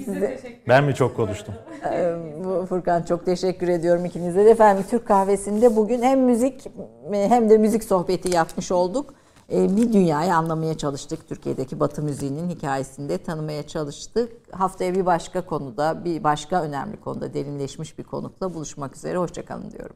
[0.05, 1.53] Size- Ben mi çok konuştum?
[1.91, 4.49] Ee, bu- Furkan çok teşekkür ediyorum ikinize de.
[4.49, 6.65] Efendim Türk kahvesinde bugün hem müzik
[7.11, 9.13] hem de müzik sohbeti yapmış olduk.
[9.53, 11.27] Ee, Bir dünyayı anlamaya çalıştık.
[11.27, 14.31] Türkiye'deki Batı müziğinin hikayesini de tanımaya çalıştık.
[14.51, 19.17] Haftaya bir başka konuda, bir başka önemli konuda derinleşmiş bir konukla buluşmak üzere.
[19.17, 19.95] Hoşçakalın diyorum.